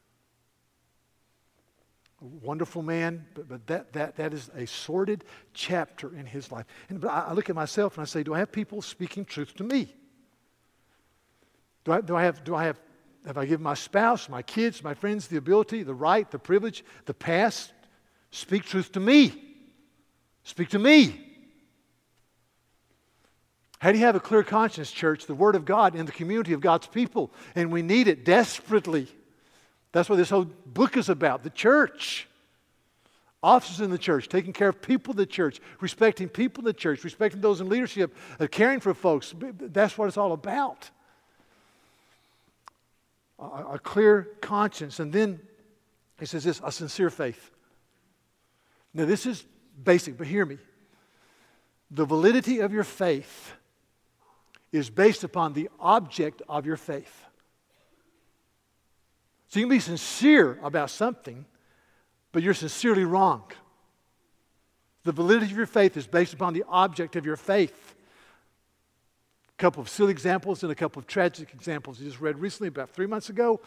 wonderful 2.43 2.83
man, 2.83 3.27
but, 3.35 3.49
but 3.49 3.67
that, 3.67 3.93
that, 3.93 4.17
that 4.17 4.33
is 4.33 4.51
a 4.57 4.67
sordid 4.67 5.25
chapter 5.55 6.15
in 6.15 6.27
his 6.27 6.51
life. 6.53 6.67
And 6.89 7.05
I, 7.05 7.27
I 7.29 7.33
look 7.33 7.51
at 7.51 7.57
myself 7.57 7.97
and 7.97 8.03
I 8.03 8.07
say, 8.07 8.23
do 8.23 8.35
I 8.35 8.39
have 8.39 8.53
people 8.53 8.83
speaking 8.83 9.25
truth 9.25 9.55
to 9.57 9.65
me? 9.65 9.93
Do 11.85 11.93
I, 11.93 12.01
do 12.01 12.17
I 12.17 12.23
have, 12.23 12.45
do 12.45 12.55
I 12.55 12.65
have, 12.65 12.81
have 13.27 13.39
I 13.39 13.45
given 13.45 13.63
my 13.63 13.75
spouse, 13.75 14.29
my 14.29 14.43
kids, 14.43 14.85
my 14.85 14.95
friends 14.95 15.27
the 15.27 15.37
ability, 15.37 15.83
the 15.83 15.95
right, 15.95 16.31
the 16.31 16.39
privilege, 16.39 16.85
the 17.07 17.15
past, 17.15 17.73
speak 18.31 18.65
truth 18.65 18.93
to 18.93 19.01
me? 19.01 19.33
Speak 20.45 20.71
to 20.71 20.79
me. 20.79 21.29
How 23.79 23.91
do 23.91 23.99
you 23.99 24.05
have 24.05 24.15
a 24.15 24.21
clear 24.21 24.45
conscience, 24.45 24.93
church? 24.93 25.27
The 25.27 25.35
Word 25.35 25.57
of 25.57 25.65
God 25.65 25.97
in 25.97 26.07
the 26.07 26.13
community 26.13 26.53
of 26.53 26.61
God's 26.61 26.87
people, 26.87 27.33
and 27.57 27.73
we 27.73 27.83
need 27.83 28.07
it 28.07 28.25
desperately. 28.25 29.09
That's 29.93 30.09
what 30.09 30.17
this 30.17 30.31
whole 30.31 30.47
book 30.67 30.97
is 30.97 31.09
about 31.09 31.43
the 31.43 31.51
church. 31.51 32.27
Officers 33.43 33.81
in 33.81 33.91
the 33.91 33.99
church, 33.99 34.29
taking 34.29 34.53
care 34.53 34.69
of 34.69 34.81
people 34.81 35.13
in 35.13 35.17
the 35.17 35.27
church, 35.27 35.61
respecting 35.81 36.29
people 36.29 36.63
in 36.63 36.67
the 36.67 36.73
church, 36.73 37.03
respecting 37.05 37.41
those 37.41 37.61
in 37.61 37.69
leadership, 37.69 38.17
uh, 38.39 38.47
caring 38.47 38.81
for 38.81 38.95
folks. 38.95 39.35
That's 39.39 39.99
what 39.99 40.07
it's 40.09 40.17
all 40.17 40.33
about. 40.33 40.91
A, 43.39 43.45
a 43.45 43.79
clear 43.79 44.29
conscience. 44.41 45.01
And 45.01 45.13
then 45.13 45.41
he 46.21 46.27
says 46.27 46.45
this 46.45 46.61
a 46.65 46.71
sincere 46.71 47.11
faith. 47.11 47.51
Now, 48.95 49.07
this 49.07 49.27
is 49.27 49.45
basic, 49.83 50.17
but 50.17 50.27
hear 50.27 50.47
me. 50.47 50.59
The 51.91 52.05
validity 52.05 52.61
of 52.61 52.73
your 52.73 52.85
faith 52.85 53.53
is 54.71 54.89
based 54.89 55.25
upon 55.25 55.53
the 55.53 55.69
object 55.81 56.43
of 56.49 56.65
your 56.65 56.77
faith. 56.77 57.22
So 59.53 59.61
you 59.61 59.67
can 59.67 59.77
be 59.77 59.81
sincere 59.81 60.59
about 60.63 60.89
something, 60.89 61.45
but 62.33 62.43
you're 62.43 62.55
sincerely 62.55 63.05
wrong. 63.05 63.43
The 65.05 65.13
validity 65.13 65.53
of 65.53 65.59
your 65.59 65.67
faith 65.67 65.95
is 65.99 66.07
based 66.07 66.33
upon 66.33 66.55
the 66.55 66.65
object 66.67 67.17
of 67.17 67.27
your 67.27 67.37
faith. 67.37 67.95
A 69.51 69.61
couple 69.61 69.83
of 69.83 69.91
silly 69.91 70.11
examples 70.11 70.63
and 70.63 70.73
a 70.73 70.75
couple 70.75 71.01
of 71.01 71.07
tragic 71.07 71.53
examples. 71.53 72.01
I 72.01 72.05
just 72.05 72.19
read 72.19 72.39
recently, 72.39 72.69
about 72.69 72.95
three 72.95 73.05
months 73.05 73.29
ago, 73.29 73.61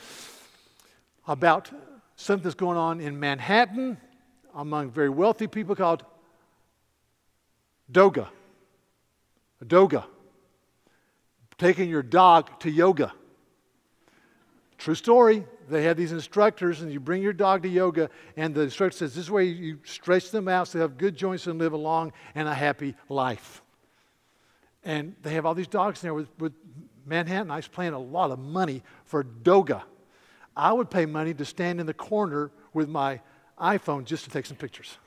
about 1.27 1.69
something 2.15 2.41
that's 2.41 2.55
going 2.55 2.79
on 2.79 2.99
in 2.99 3.19
Manhattan 3.19 3.97
among 4.55 4.89
very 4.89 5.09
wealthy 5.09 5.45
people 5.45 5.75
called 5.75 6.03
Doga. 7.91 8.27
Doga. 9.63 10.03
Taking 11.59 11.91
your 11.91 12.01
dog 12.01 12.59
to 12.61 12.71
yoga. 12.71 13.13
True 14.79 14.95
story. 14.95 15.45
They 15.69 15.83
have 15.83 15.97
these 15.97 16.11
instructors, 16.11 16.81
and 16.81 16.91
you 16.91 16.99
bring 16.99 17.21
your 17.21 17.33
dog 17.33 17.63
to 17.63 17.69
yoga, 17.69 18.09
and 18.37 18.53
the 18.53 18.61
instructor 18.61 18.97
says, 18.97 19.15
This 19.15 19.25
is 19.25 19.31
where 19.31 19.43
you 19.43 19.79
stretch 19.83 20.31
them 20.31 20.47
out 20.47 20.67
so 20.67 20.77
they 20.77 20.81
have 20.81 20.97
good 20.97 21.15
joints 21.15 21.47
and 21.47 21.59
live 21.59 21.73
a 21.73 21.77
long 21.77 22.13
and 22.35 22.47
a 22.47 22.53
happy 22.53 22.95
life. 23.09 23.61
And 24.83 25.15
they 25.23 25.33
have 25.33 25.45
all 25.45 25.55
these 25.55 25.67
dogs 25.67 26.03
in 26.03 26.07
there 26.07 26.13
with, 26.13 26.29
with 26.39 26.53
Manhattanites 27.07 27.71
paying 27.71 27.93
a 27.93 27.99
lot 27.99 28.31
of 28.31 28.39
money 28.39 28.83
for 29.05 29.23
Doga. 29.23 29.83
I 30.55 30.71
would 30.71 30.89
pay 30.89 31.05
money 31.05 31.33
to 31.33 31.45
stand 31.45 31.79
in 31.79 31.85
the 31.85 31.93
corner 31.93 32.51
with 32.73 32.87
my 32.87 33.21
iPhone 33.59 34.05
just 34.05 34.23
to 34.25 34.29
take 34.29 34.45
some 34.45 34.57
pictures. 34.57 34.97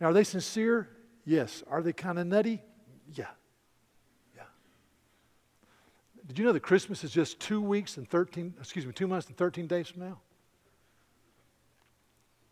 Now, 0.00 0.08
are 0.08 0.12
they 0.12 0.24
sincere? 0.24 0.88
Yes. 1.24 1.62
Are 1.70 1.82
they 1.82 1.92
kind 1.92 2.18
of 2.18 2.26
nutty? 2.26 2.62
Yeah. 3.14 3.26
Did 6.32 6.38
you 6.38 6.44
know 6.46 6.52
that 6.52 6.60
Christmas 6.60 7.04
is 7.04 7.10
just 7.10 7.40
two 7.40 7.60
weeks 7.60 7.98
and 7.98 8.08
13, 8.08 8.54
excuse 8.58 8.86
me, 8.86 8.92
two 8.94 9.06
months 9.06 9.26
and 9.26 9.36
13 9.36 9.66
days 9.66 9.88
from 9.88 10.00
now? 10.00 10.18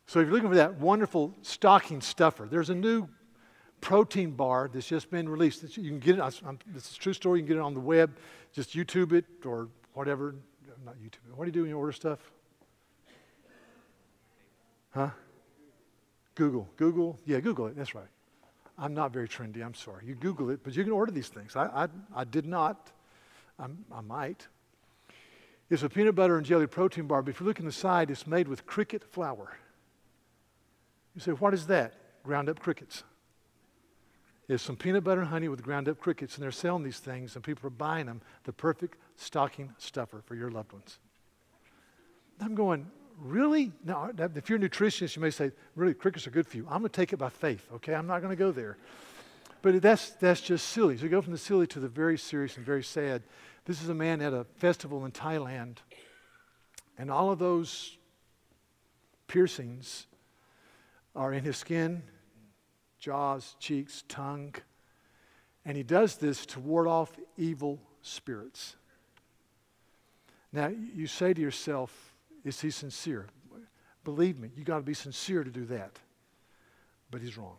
So 0.07 0.21
if 0.21 0.27
you're 0.27 0.35
looking 0.35 0.51
for 0.51 0.57
that 0.57 0.75
wonderful 0.75 1.35
stocking 1.41 2.03
stuffer, 2.03 2.47
there's 2.51 2.69
a 2.69 2.75
new 2.75 3.09
protein 3.81 4.33
bar 4.33 4.69
that's 4.71 4.87
just 4.87 5.11
been 5.11 5.27
released. 5.27 5.63
You 5.79 5.89
can 5.89 5.99
get 5.99 6.19
it, 6.19 6.35
this 6.75 6.91
is 6.91 6.97
true 6.99 7.15
story, 7.15 7.39
you 7.39 7.47
can 7.47 7.55
get 7.55 7.57
it 7.57 7.63
on 7.63 7.73
the 7.73 7.81
web. 7.81 8.15
Just 8.53 8.75
YouTube 8.75 9.15
it 9.15 9.25
or 9.47 9.69
whatever. 9.95 10.35
Not 10.85 10.97
YouTube. 10.97 11.35
What 11.35 11.45
do 11.45 11.49
you 11.49 11.53
do 11.53 11.63
when 11.63 11.71
you 11.71 11.79
order 11.79 11.93
stuff? 11.93 12.19
Huh? 14.91 15.09
Google. 16.35 16.69
Google. 16.77 17.19
Yeah, 17.25 17.41
Google 17.41 17.69
it. 17.69 17.77
That's 17.77 17.95
right. 17.95 18.09
I'm 18.77 18.93
not 18.93 19.11
very 19.11 19.29
trendy. 19.29 19.65
I'm 19.65 19.75
sorry. 19.75 20.05
You 20.05 20.17
Google 20.17 20.51
it, 20.51 20.61
but 20.63 20.77
you 20.77 20.85
can 20.85 20.93
order 20.93 21.13
these 21.13 21.29
things. 21.29 21.57
I, 21.57 21.65
I, 21.65 21.89
I 22.15 22.25
did 22.25 22.45
not. 22.45 22.91
I'm, 23.61 23.85
i 23.93 24.01
might. 24.01 24.47
It's 25.69 25.83
a 25.83 25.89
peanut 25.89 26.15
butter 26.17 26.37
and 26.37 26.45
jelly 26.45 26.67
protein 26.67 27.07
bar, 27.07 27.23
but 27.23 27.31
if 27.31 27.41
you 27.41 27.47
look 27.47 27.61
in 27.61 27.67
the 27.67 27.73
side, 27.73 28.11
it's 28.11 28.27
made 28.27 28.49
with 28.49 28.67
cricket 28.67 29.05
flour. 29.05 29.57
You 31.15 31.21
say, 31.21 31.33
what 31.33 31.55
is 31.55 31.67
that? 31.69 31.95
Ground 32.25 32.49
up 32.49 32.59
crickets. 32.59 33.05
It's 34.49 34.65
some 34.65 34.77
peanut 34.77 35.05
butter 35.05 35.21
and 35.21 35.31
honey 35.31 35.47
with 35.49 35.63
ground 35.63 35.89
up 35.89 36.01
crickets, 36.01 36.35
and 36.35 36.43
they're 36.43 36.51
selling 36.51 36.83
these 36.83 36.99
things, 36.99 37.37
and 37.37 37.45
people 37.45 37.69
are 37.69 37.71
buying 37.71 38.07
them. 38.07 38.21
The 38.45 38.53
perfect 38.53 38.97
stocking 39.15 39.73
stuffer 39.79 40.23
for 40.27 40.35
your 40.35 40.51
loved 40.51 40.73
ones. 40.73 40.99
I'm 42.41 42.57
going, 42.57 42.91
really? 43.21 43.71
Now, 43.85 44.11
if 44.19 44.49
you're 44.49 44.59
a 44.59 44.63
nutritionist, 44.63 45.15
you 45.15 45.23
may 45.23 45.31
say, 45.31 45.53
really, 45.77 45.95
crickets 45.95 46.27
are 46.27 46.31
good 46.31 46.49
for 46.49 46.57
you. 46.57 46.65
I'm 46.65 46.81
going 46.81 46.91
to 46.91 46.97
take 46.97 47.13
it 47.13 47.19
by 47.19 47.29
faith, 47.29 47.65
okay? 47.75 47.95
I'm 47.95 48.09
not 48.09 48.23
going 48.23 48.31
to 48.31 48.37
go 48.37 48.51
there. 48.51 48.77
But 49.63 49.83
that's, 49.83 50.11
that's 50.13 50.41
just 50.41 50.69
silly. 50.69 50.97
So 50.97 51.05
you 51.05 51.11
go 51.11 51.21
from 51.23 51.33
the 51.33 51.39
silly 51.39 51.67
to 51.69 51.81
the 51.81 51.89
very 51.89 52.19
serious 52.19 52.57
and 52.57 52.65
very 52.65 52.83
sad. 52.83 53.23
This 53.71 53.85
is 53.85 53.89
a 53.89 53.95
man 53.95 54.21
at 54.21 54.33
a 54.33 54.43
festival 54.57 55.05
in 55.05 55.13
Thailand, 55.13 55.77
and 56.99 57.09
all 57.09 57.31
of 57.31 57.39
those 57.39 57.97
piercings 59.29 60.09
are 61.15 61.33
in 61.33 61.45
his 61.45 61.57
skin, 61.57 62.03
jaws, 62.99 63.55
cheeks, 63.61 64.03
tongue. 64.09 64.57
And 65.65 65.77
he 65.77 65.85
does 65.85 66.17
this 66.17 66.47
to 66.47 66.59
ward 66.59 66.89
off 66.89 67.17
evil 67.37 67.79
spirits. 68.03 68.75
Now, 70.53 70.67
you 70.67 71.07
say 71.07 71.33
to 71.33 71.41
yourself, 71.41 72.17
is 72.45 72.61
he 72.61 72.73
sincere? 72.73 73.29
Believe 74.03 74.37
me, 74.37 74.51
you 74.57 74.65
got 74.65 74.79
to 74.79 74.83
be 74.83 74.95
sincere 74.95 75.45
to 75.45 75.51
do 75.51 75.65
that. 75.67 75.93
But 77.13 77.21
he's 77.21 77.39
wrong. 77.39 77.59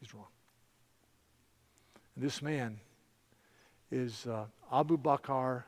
He's 0.00 0.14
wrong. 0.14 0.32
And 2.16 2.24
this 2.24 2.40
man 2.40 2.80
is 3.90 4.26
uh, 4.26 4.46
Abu 4.72 4.98
Bakr 4.98 5.62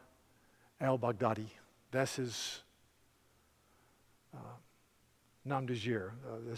al 0.80 0.98
Baghdadi. 0.98 1.46
That's 1.90 2.16
his 2.16 2.60
uh, 4.34 4.38
nom 5.44 5.66
de 5.66 5.74
guerre. 5.74 6.12
Uh, 6.26 6.56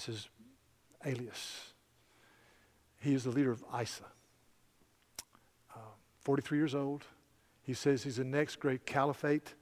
alias. 1.04 1.72
He 3.00 3.14
is 3.14 3.24
the 3.24 3.30
leader 3.30 3.50
of 3.50 3.64
ISA. 3.80 4.04
Uh, 5.74 5.78
43 6.20 6.58
years 6.58 6.74
old. 6.74 7.04
He 7.62 7.74
says 7.74 8.02
he's 8.02 8.16
the 8.16 8.24
next 8.24 8.56
great 8.56 8.86
caliphate 8.86 9.54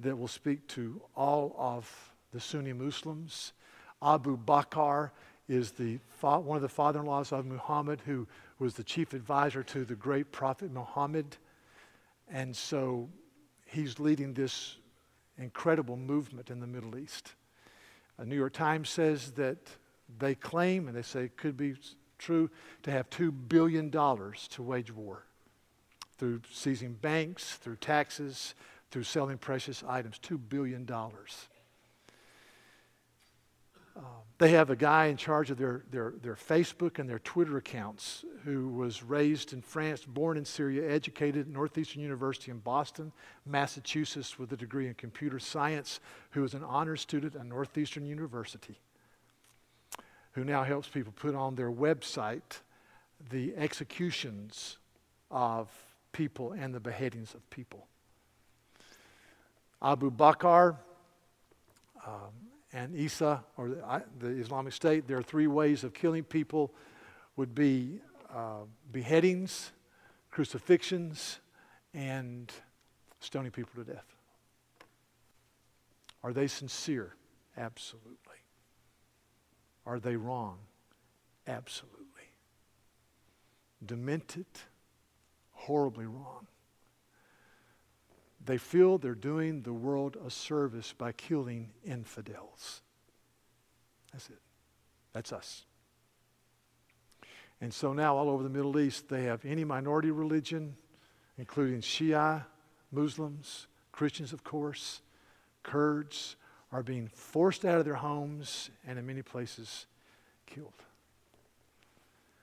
that 0.00 0.16
will 0.16 0.28
speak 0.28 0.66
to 0.68 1.00
all 1.16 1.54
of 1.58 2.12
the 2.32 2.40
Sunni 2.40 2.72
Muslims. 2.72 3.52
Abu 4.02 4.38
Bakr 4.38 5.10
is 5.48 5.72
the 5.72 5.98
one 6.20 6.56
of 6.56 6.62
the 6.62 6.68
father 6.68 7.00
in 7.00 7.06
laws 7.06 7.32
of 7.32 7.46
Muhammad, 7.46 8.00
who 8.04 8.26
was 8.58 8.74
the 8.74 8.84
chief 8.84 9.14
advisor 9.14 9.62
to 9.62 9.84
the 9.84 9.94
great 9.94 10.30
prophet 10.30 10.70
Muhammad. 10.72 11.36
And 12.30 12.54
so 12.56 13.08
he's 13.66 13.98
leading 13.98 14.34
this 14.34 14.76
incredible 15.38 15.96
movement 15.96 16.50
in 16.50 16.60
the 16.60 16.66
Middle 16.66 16.98
East. 16.98 17.32
A 18.18 18.24
New 18.24 18.36
York 18.36 18.52
Times 18.52 18.88
says 18.90 19.32
that 19.32 19.58
they 20.18 20.34
claim, 20.34 20.88
and 20.88 20.96
they 20.96 21.02
say 21.02 21.24
it 21.24 21.36
could 21.36 21.56
be 21.56 21.76
true, 22.18 22.50
to 22.82 22.90
have 22.90 23.08
$2 23.10 23.32
billion 23.48 23.90
to 23.90 24.62
wage 24.62 24.92
war 24.92 25.24
through 26.16 26.40
seizing 26.50 26.94
banks, 26.94 27.54
through 27.56 27.76
taxes, 27.76 28.54
through 28.90 29.04
selling 29.04 29.38
precious 29.38 29.84
items, 29.86 30.18
$2 30.18 30.38
billion. 30.48 30.88
They 34.38 34.50
have 34.50 34.70
a 34.70 34.76
guy 34.76 35.06
in 35.06 35.16
charge 35.16 35.50
of 35.50 35.58
their, 35.58 35.82
their, 35.90 36.14
their 36.22 36.36
Facebook 36.36 37.00
and 37.00 37.10
their 37.10 37.18
Twitter 37.18 37.56
accounts 37.56 38.24
who 38.44 38.68
was 38.68 39.02
raised 39.02 39.52
in 39.52 39.62
France, 39.62 40.04
born 40.06 40.36
in 40.36 40.44
Syria, 40.44 40.88
educated 40.88 41.48
at 41.48 41.52
Northeastern 41.52 42.00
University 42.02 42.52
in 42.52 42.58
Boston, 42.58 43.10
Massachusetts, 43.44 44.38
with 44.38 44.52
a 44.52 44.56
degree 44.56 44.86
in 44.86 44.94
computer 44.94 45.40
science, 45.40 45.98
who 46.30 46.44
is 46.44 46.54
an 46.54 46.62
honors 46.62 47.00
student 47.00 47.34
at 47.34 47.46
Northeastern 47.46 48.06
University, 48.06 48.78
who 50.32 50.44
now 50.44 50.62
helps 50.62 50.86
people 50.86 51.12
put 51.16 51.34
on 51.34 51.56
their 51.56 51.72
website 51.72 52.60
the 53.30 53.56
executions 53.56 54.78
of 55.32 55.68
people 56.12 56.52
and 56.52 56.72
the 56.72 56.80
beheadings 56.80 57.34
of 57.34 57.50
people. 57.50 57.88
Abu 59.82 60.12
Bakr 60.12 60.76
um, 62.06 62.47
and 62.72 62.94
Isa, 62.94 63.44
or 63.56 63.68
the, 64.18 64.28
Islamic 64.28 64.72
State, 64.72 65.08
there 65.08 65.16
are 65.18 65.22
three 65.22 65.46
ways 65.46 65.84
of 65.84 65.94
killing 65.94 66.24
people 66.24 66.72
would 67.36 67.54
be 67.54 68.00
uh, 68.34 68.64
beheadings, 68.92 69.72
crucifixions, 70.30 71.38
and 71.94 72.52
stoning 73.20 73.50
people 73.50 73.82
to 73.82 73.90
death. 73.90 74.04
Are 76.22 76.32
they 76.32 76.46
sincere? 76.46 77.14
Absolutely. 77.56 78.16
Are 79.86 79.98
they 79.98 80.16
wrong? 80.16 80.58
Absolutely. 81.46 82.04
Demented? 83.84 84.46
Horribly 85.52 86.06
wrong. 86.06 86.46
They 88.48 88.56
feel 88.56 88.96
they're 88.96 89.14
doing 89.14 89.60
the 89.60 89.74
world 89.74 90.16
a 90.24 90.30
service 90.30 90.94
by 90.96 91.12
killing 91.12 91.68
infidels. 91.84 92.80
That's 94.10 94.30
it. 94.30 94.38
That's 95.12 95.34
us. 95.34 95.66
And 97.60 97.74
so 97.74 97.92
now, 97.92 98.16
all 98.16 98.30
over 98.30 98.42
the 98.42 98.48
Middle 98.48 98.80
East, 98.80 99.10
they 99.10 99.24
have 99.24 99.44
any 99.44 99.64
minority 99.64 100.10
religion, 100.10 100.76
including 101.36 101.82
Shia, 101.82 102.46
Muslims, 102.90 103.66
Christians, 103.92 104.32
of 104.32 104.44
course, 104.44 105.02
Kurds, 105.62 106.36
are 106.72 106.82
being 106.82 107.06
forced 107.08 107.66
out 107.66 107.78
of 107.78 107.84
their 107.84 107.96
homes 107.96 108.70
and 108.86 108.98
in 108.98 109.06
many 109.06 109.20
places 109.20 109.84
killed. 110.46 110.72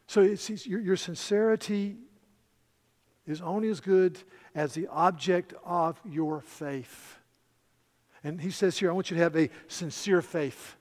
So 0.05 0.21
it's, 0.21 0.67
your, 0.67 0.81
your 0.81 0.97
sincerity 0.97 1.95
is 3.27 3.41
only 3.41 3.69
as 3.69 3.79
good 3.79 4.19
as 4.53 4.73
the 4.73 4.87
object 4.87 5.53
of 5.63 5.99
your 6.07 6.41
faith. 6.41 7.17
And 8.23 8.41
he 8.41 8.51
says 8.51 8.77
here, 8.77 8.89
I 8.89 8.93
want 8.93 9.11
you 9.11 9.17
to 9.17 9.23
have 9.23 9.35
a 9.35 9.49
sincere 9.67 10.21
faith. 10.21 10.75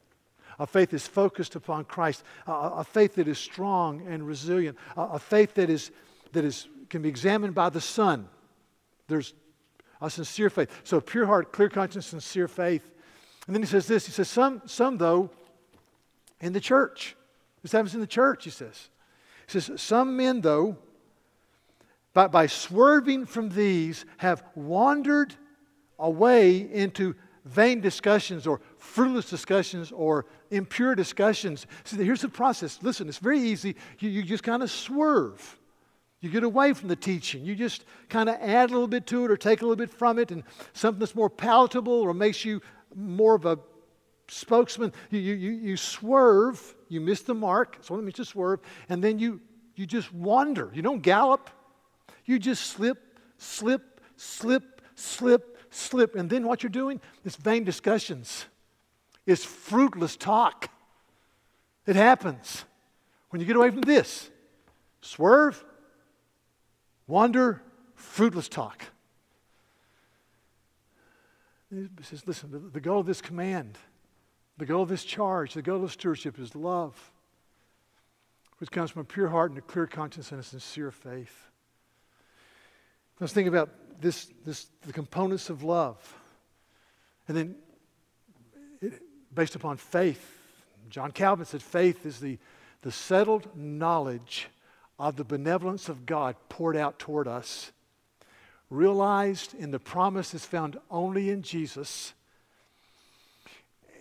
A 0.59 0.67
faith 0.67 0.91
that 0.91 0.97
is 0.97 1.07
focused 1.07 1.57
upon 1.57 1.85
Christ, 1.85 2.23
a, 2.47 2.53
a 2.53 2.85
faith 2.85 3.17
that 3.17 3.27
is 3.27 3.39
strong 3.39 4.07
and 4.07 4.25
resilient, 4.25 4.79
a, 4.97 5.03
a 5.03 5.19
faith 5.19 5.55
that 5.55 5.69
is, 5.69 5.91
that 6.33 6.45
is 6.45 6.69
can 6.89 7.03
be 7.03 7.09
examined 7.09 7.55
by 7.55 7.71
the 7.71 7.81
Son. 7.81 8.29
There's 9.09 9.35
a 10.01 10.09
sincere 10.09 10.51
faith. 10.51 10.71
So 10.85 11.01
pure 11.01 11.27
heart, 11.27 11.53
clear 11.53 11.69
conscience, 11.69 12.07
sincere 12.07 12.47
faith. 12.47 12.89
And 13.47 13.55
then 13.55 13.63
he 13.63 13.69
says 13.69 13.87
this. 13.87 14.07
He 14.07 14.13
says, 14.13 14.29
some, 14.29 14.63
some 14.67 14.97
though, 14.97 15.31
in 16.41 16.53
the 16.53 16.61
church. 16.61 17.17
This 17.63 17.73
happens 17.73 17.95
in 17.95 18.01
the 18.01 18.07
church, 18.07 18.45
he 18.45 18.51
says. 18.51 18.91
He 19.47 19.59
says, 19.59 19.81
some 19.81 20.17
men, 20.17 20.41
though, 20.41 20.77
by, 22.15 22.29
by 22.29 22.47
swerving 22.47 23.27
from 23.27 23.51
these, 23.51 24.07
have 24.19 24.43
wandered 24.55 25.35
away 25.99 26.57
into 26.73 27.15
vain 27.45 27.81
discussions 27.81 28.47
or 28.47 28.61
fruitless 28.79 29.29
discussions 29.29 29.93
or 29.93 30.27
impure 30.51 30.95
discussions. 30.95 31.67
See, 31.85 32.03
here's 32.03 32.23
the 32.23 32.29
process. 32.29 32.79
Listen, 32.83 33.09
it's 33.09 33.19
very 33.19 33.41
easy. 33.41 33.77
You, 33.99 34.09
you 34.09 34.23
just 34.23 34.43
kind 34.43 34.63
of 34.63 34.71
swerve. 34.71 35.59
You 36.21 36.31
get 36.31 36.43
away 36.43 36.73
from 36.73 36.89
the 36.89 36.97
teaching. 36.97 37.45
You 37.45 37.55
just 37.55 37.85
kind 38.09 38.31
of 38.31 38.37
add 38.41 38.71
a 38.71 38.73
little 38.73 38.89
bit 38.89 39.07
to 39.09 39.27
it 39.27 39.31
or 39.31 39.37
take 39.37 39.61
a 39.61 39.65
little 39.67 39.77
bit 39.77 39.91
from 39.91 40.19
it, 40.19 40.31
and 40.31 40.43
something 40.73 40.99
that's 40.99 41.15
more 41.15 41.29
palatable 41.29 41.93
or 41.93 42.15
makes 42.15 42.47
you 42.47 42.63
more 42.95 43.35
of 43.35 43.45
a 43.45 43.59
spokesman. 44.29 44.93
You, 45.11 45.19
you, 45.19 45.51
you 45.51 45.77
swerve, 45.77 46.75
you 46.89 47.03
miss 47.03 47.21
the 47.21 47.35
mark. 47.35 47.79
What 47.89 47.99
it 47.99 48.03
means 48.03 48.15
to 48.15 48.25
swerve, 48.25 48.61
and 48.89 49.05
then 49.05 49.19
you, 49.19 49.41
you 49.75 49.85
just 49.85 50.15
wander. 50.15 50.71
You 50.73 50.81
don't 50.81 51.03
gallop, 51.03 51.51
you 52.25 52.39
just 52.39 52.67
slip, 52.67 53.19
slip, 53.39 54.01
slip, 54.17 54.81
slip, 54.95 55.59
slip. 55.71 56.15
And 56.15 56.29
then 56.29 56.47
what 56.47 56.63
you're 56.63 56.71
doing 56.71 57.01
is 57.25 57.37
vain 57.37 57.65
discussions, 57.65 58.47
it's 59.27 59.45
fruitless 59.45 60.17
talk. 60.17 60.71
It 61.87 61.97
happens 61.97 62.65
when 63.31 63.41
you 63.41 63.47
get 63.47 63.57
away 63.57 63.71
from 63.71 63.83
this. 63.83 64.31
Swerve, 65.03 65.63
wander, 67.07 67.63
fruitless 67.95 68.49
talk. 68.49 68.85
He 71.71 71.89
says, 72.03 72.27
listen, 72.27 72.71
the 72.73 72.81
goal 72.81 73.01
of 73.01 73.07
this 73.07 73.21
command, 73.21 73.77
the 74.57 74.67
goal 74.67 74.83
of 74.83 74.89
this 74.89 75.05
charge, 75.05 75.55
the 75.55 75.63
goal 75.63 75.83
of 75.83 75.93
stewardship 75.93 76.39
is 76.39 76.55
love, 76.55 77.13
which 78.59 78.71
comes 78.71 78.91
from 78.91 79.03
a 79.03 79.05
pure 79.05 79.29
heart 79.29 79.51
and 79.51 79.59
a 79.59 79.63
clear 79.63 79.87
conscience 79.87 80.31
and 80.31 80.41
a 80.41 80.45
sincere 80.45 80.91
faith. 80.91 81.51
I 83.21 83.25
was 83.25 83.33
thinking 83.33 83.53
about 83.53 83.71
this, 84.01 84.29
this 84.45 84.67
the 84.87 84.93
components 84.93 85.51
of 85.51 85.63
love. 85.63 85.97
And 87.29 87.37
then, 87.37 87.55
it, 88.81 89.03
based 89.35 89.55
upon 89.55 89.77
faith, 89.77 90.35
John 90.91 91.13
Calvin 91.13 91.47
said 91.47 91.63
faith 91.63 92.05
is 92.05 92.21
the, 92.21 92.39
the 92.83 92.93
settled 92.93 93.57
knowledge 93.57 94.49
of 94.99 95.17
the 95.17 95.25
benevolence 95.25 95.89
of 95.89 96.07
God 96.07 96.37
poured 96.49 96.77
out 96.77 96.99
toward 96.99 97.27
us, 97.27 97.73
realized 98.69 99.55
in 99.55 99.71
the 99.71 99.79
promises 99.79 100.45
found 100.45 100.79
only 100.91 101.31
in 101.31 101.43
Jesus, 101.43 102.13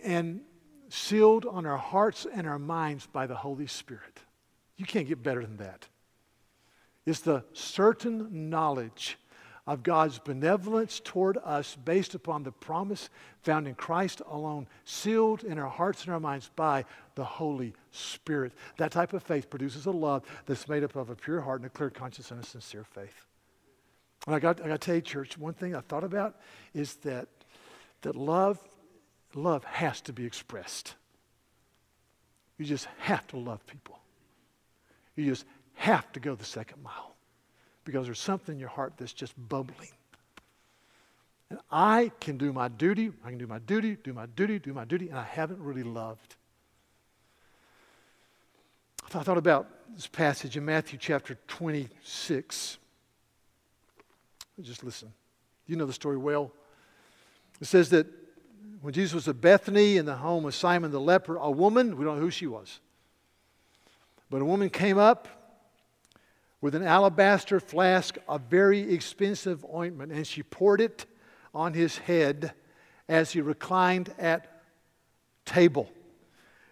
and 0.02 0.40
sealed 0.88 1.46
on 1.46 1.66
our 1.66 1.78
hearts 1.78 2.26
and 2.32 2.46
our 2.46 2.58
minds 2.58 3.06
by 3.06 3.26
the 3.26 3.34
Holy 3.34 3.66
Spirit. 3.66 4.20
You 4.76 4.84
can't 4.84 5.08
get 5.08 5.22
better 5.22 5.42
than 5.42 5.56
that. 5.58 5.86
It's 7.06 7.20
the 7.20 7.44
certain 7.52 8.50
knowledge 8.50 9.18
of 9.66 9.82
God's 9.82 10.18
benevolence 10.18 11.00
toward 11.02 11.38
us 11.38 11.76
based 11.84 12.14
upon 12.14 12.42
the 12.42 12.52
promise 12.52 13.08
found 13.42 13.66
in 13.66 13.74
Christ 13.74 14.20
alone, 14.28 14.66
sealed 14.84 15.42
in 15.42 15.58
our 15.58 15.68
hearts 15.68 16.04
and 16.04 16.12
our 16.12 16.20
minds 16.20 16.50
by 16.54 16.84
the 17.14 17.24
Holy 17.24 17.72
Spirit. 17.90 18.52
That 18.76 18.92
type 18.92 19.14
of 19.14 19.22
faith 19.22 19.48
produces 19.48 19.86
a 19.86 19.90
love 19.90 20.22
that's 20.44 20.68
made 20.68 20.84
up 20.84 20.96
of 20.96 21.08
a 21.08 21.14
pure 21.14 21.40
heart 21.40 21.60
and 21.60 21.66
a 21.66 21.70
clear 21.70 21.90
conscience 21.90 22.30
and 22.30 22.42
a 22.42 22.46
sincere 22.46 22.84
faith. 22.84 23.26
And 24.26 24.34
I 24.34 24.38
got, 24.38 24.60
I 24.62 24.68
got 24.68 24.80
to 24.80 24.86
tell 24.86 24.94
you, 24.96 25.00
church, 25.00 25.38
one 25.38 25.54
thing 25.54 25.74
I 25.74 25.80
thought 25.80 26.04
about 26.04 26.36
is 26.74 26.96
that, 26.96 27.28
that 28.02 28.16
love, 28.16 28.58
love 29.34 29.64
has 29.64 30.00
to 30.02 30.12
be 30.12 30.26
expressed. 30.26 30.94
You 32.58 32.66
just 32.66 32.86
have 32.98 33.26
to 33.28 33.38
love 33.38 33.66
people. 33.66 33.98
You 35.16 35.26
just 35.26 35.44
have 35.74 36.10
to 36.12 36.20
go 36.20 36.34
the 36.34 36.44
second 36.44 36.82
mile 36.82 37.14
because 37.84 38.06
there's 38.06 38.20
something 38.20 38.54
in 38.54 38.60
your 38.60 38.68
heart 38.68 38.94
that's 38.96 39.12
just 39.12 39.34
bubbling. 39.48 39.90
And 41.50 41.60
I 41.70 42.10
can 42.20 42.38
do 42.38 42.52
my 42.52 42.68
duty, 42.68 43.12
I 43.24 43.28
can 43.28 43.38
do 43.38 43.46
my 43.46 43.58
duty, 43.58 43.96
do 44.02 44.12
my 44.12 44.26
duty, 44.26 44.58
do 44.58 44.72
my 44.72 44.84
duty, 44.84 45.08
and 45.08 45.18
I 45.18 45.24
haven't 45.24 45.60
really 45.60 45.82
loved. 45.82 46.36
I 49.14 49.22
thought 49.22 49.38
about 49.38 49.68
this 49.94 50.08
passage 50.08 50.56
in 50.56 50.64
Matthew 50.64 50.98
chapter 50.98 51.36
26. 51.46 52.78
Just 54.60 54.82
listen. 54.82 55.12
You 55.66 55.76
know 55.76 55.86
the 55.86 55.92
story 55.92 56.16
well. 56.16 56.50
It 57.60 57.66
says 57.66 57.90
that 57.90 58.06
when 58.80 58.92
Jesus 58.92 59.14
was 59.14 59.28
at 59.28 59.40
Bethany 59.40 59.98
in 59.98 60.06
the 60.06 60.16
home 60.16 60.44
of 60.46 60.54
Simon 60.54 60.90
the 60.90 61.00
leper, 61.00 61.36
a 61.36 61.50
woman, 61.50 61.96
we 61.96 62.04
don't 62.04 62.16
know 62.16 62.22
who 62.22 62.30
she 62.30 62.46
was, 62.46 62.80
but 64.30 64.42
a 64.42 64.44
woman 64.44 64.68
came 64.68 64.98
up 64.98 65.28
with 66.64 66.74
an 66.74 66.82
alabaster 66.82 67.60
flask 67.60 68.16
of 68.26 68.40
very 68.48 68.94
expensive 68.94 69.66
ointment, 69.66 70.10
and 70.10 70.26
she 70.26 70.42
poured 70.42 70.80
it 70.80 71.04
on 71.54 71.74
his 71.74 71.98
head 71.98 72.54
as 73.06 73.32
he 73.32 73.42
reclined 73.42 74.14
at 74.18 74.62
table. 75.44 75.90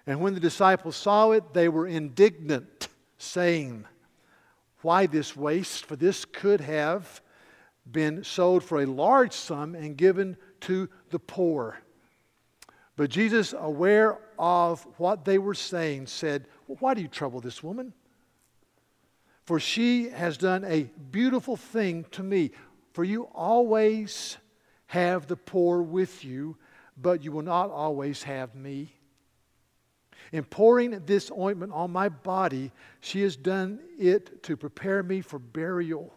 And 0.06 0.22
when 0.22 0.32
the 0.32 0.40
disciples 0.40 0.96
saw 0.96 1.32
it, 1.32 1.52
they 1.52 1.68
were 1.68 1.86
indignant, 1.86 2.88
saying, 3.18 3.84
Why 4.80 5.04
this 5.04 5.36
waste? 5.36 5.84
For 5.84 5.94
this 5.94 6.24
could 6.24 6.62
have 6.62 7.20
been 7.84 8.24
sold 8.24 8.64
for 8.64 8.80
a 8.80 8.86
large 8.86 9.34
sum 9.34 9.74
and 9.74 9.94
given 9.94 10.38
to 10.60 10.88
the 11.10 11.18
poor. 11.18 11.76
But 12.96 13.10
Jesus, 13.10 13.52
aware 13.52 14.20
of 14.38 14.86
what 14.96 15.26
they 15.26 15.36
were 15.36 15.52
saying, 15.52 16.06
said, 16.06 16.46
well, 16.66 16.78
Why 16.80 16.94
do 16.94 17.02
you 17.02 17.08
trouble 17.08 17.42
this 17.42 17.62
woman? 17.62 17.92
For 19.44 19.58
she 19.58 20.08
has 20.10 20.36
done 20.36 20.64
a 20.64 20.90
beautiful 21.10 21.56
thing 21.56 22.04
to 22.12 22.22
me. 22.22 22.52
For 22.92 23.04
you 23.04 23.24
always 23.34 24.36
have 24.86 25.26
the 25.26 25.36
poor 25.36 25.82
with 25.82 26.24
you, 26.24 26.56
but 26.96 27.24
you 27.24 27.32
will 27.32 27.42
not 27.42 27.70
always 27.70 28.22
have 28.22 28.54
me. 28.54 28.94
In 30.30 30.44
pouring 30.44 31.02
this 31.06 31.30
ointment 31.30 31.72
on 31.72 31.90
my 31.90 32.08
body, 32.08 32.70
she 33.00 33.22
has 33.22 33.36
done 33.36 33.80
it 33.98 34.42
to 34.44 34.56
prepare 34.56 35.02
me 35.02 35.20
for 35.20 35.38
burial. 35.38 36.14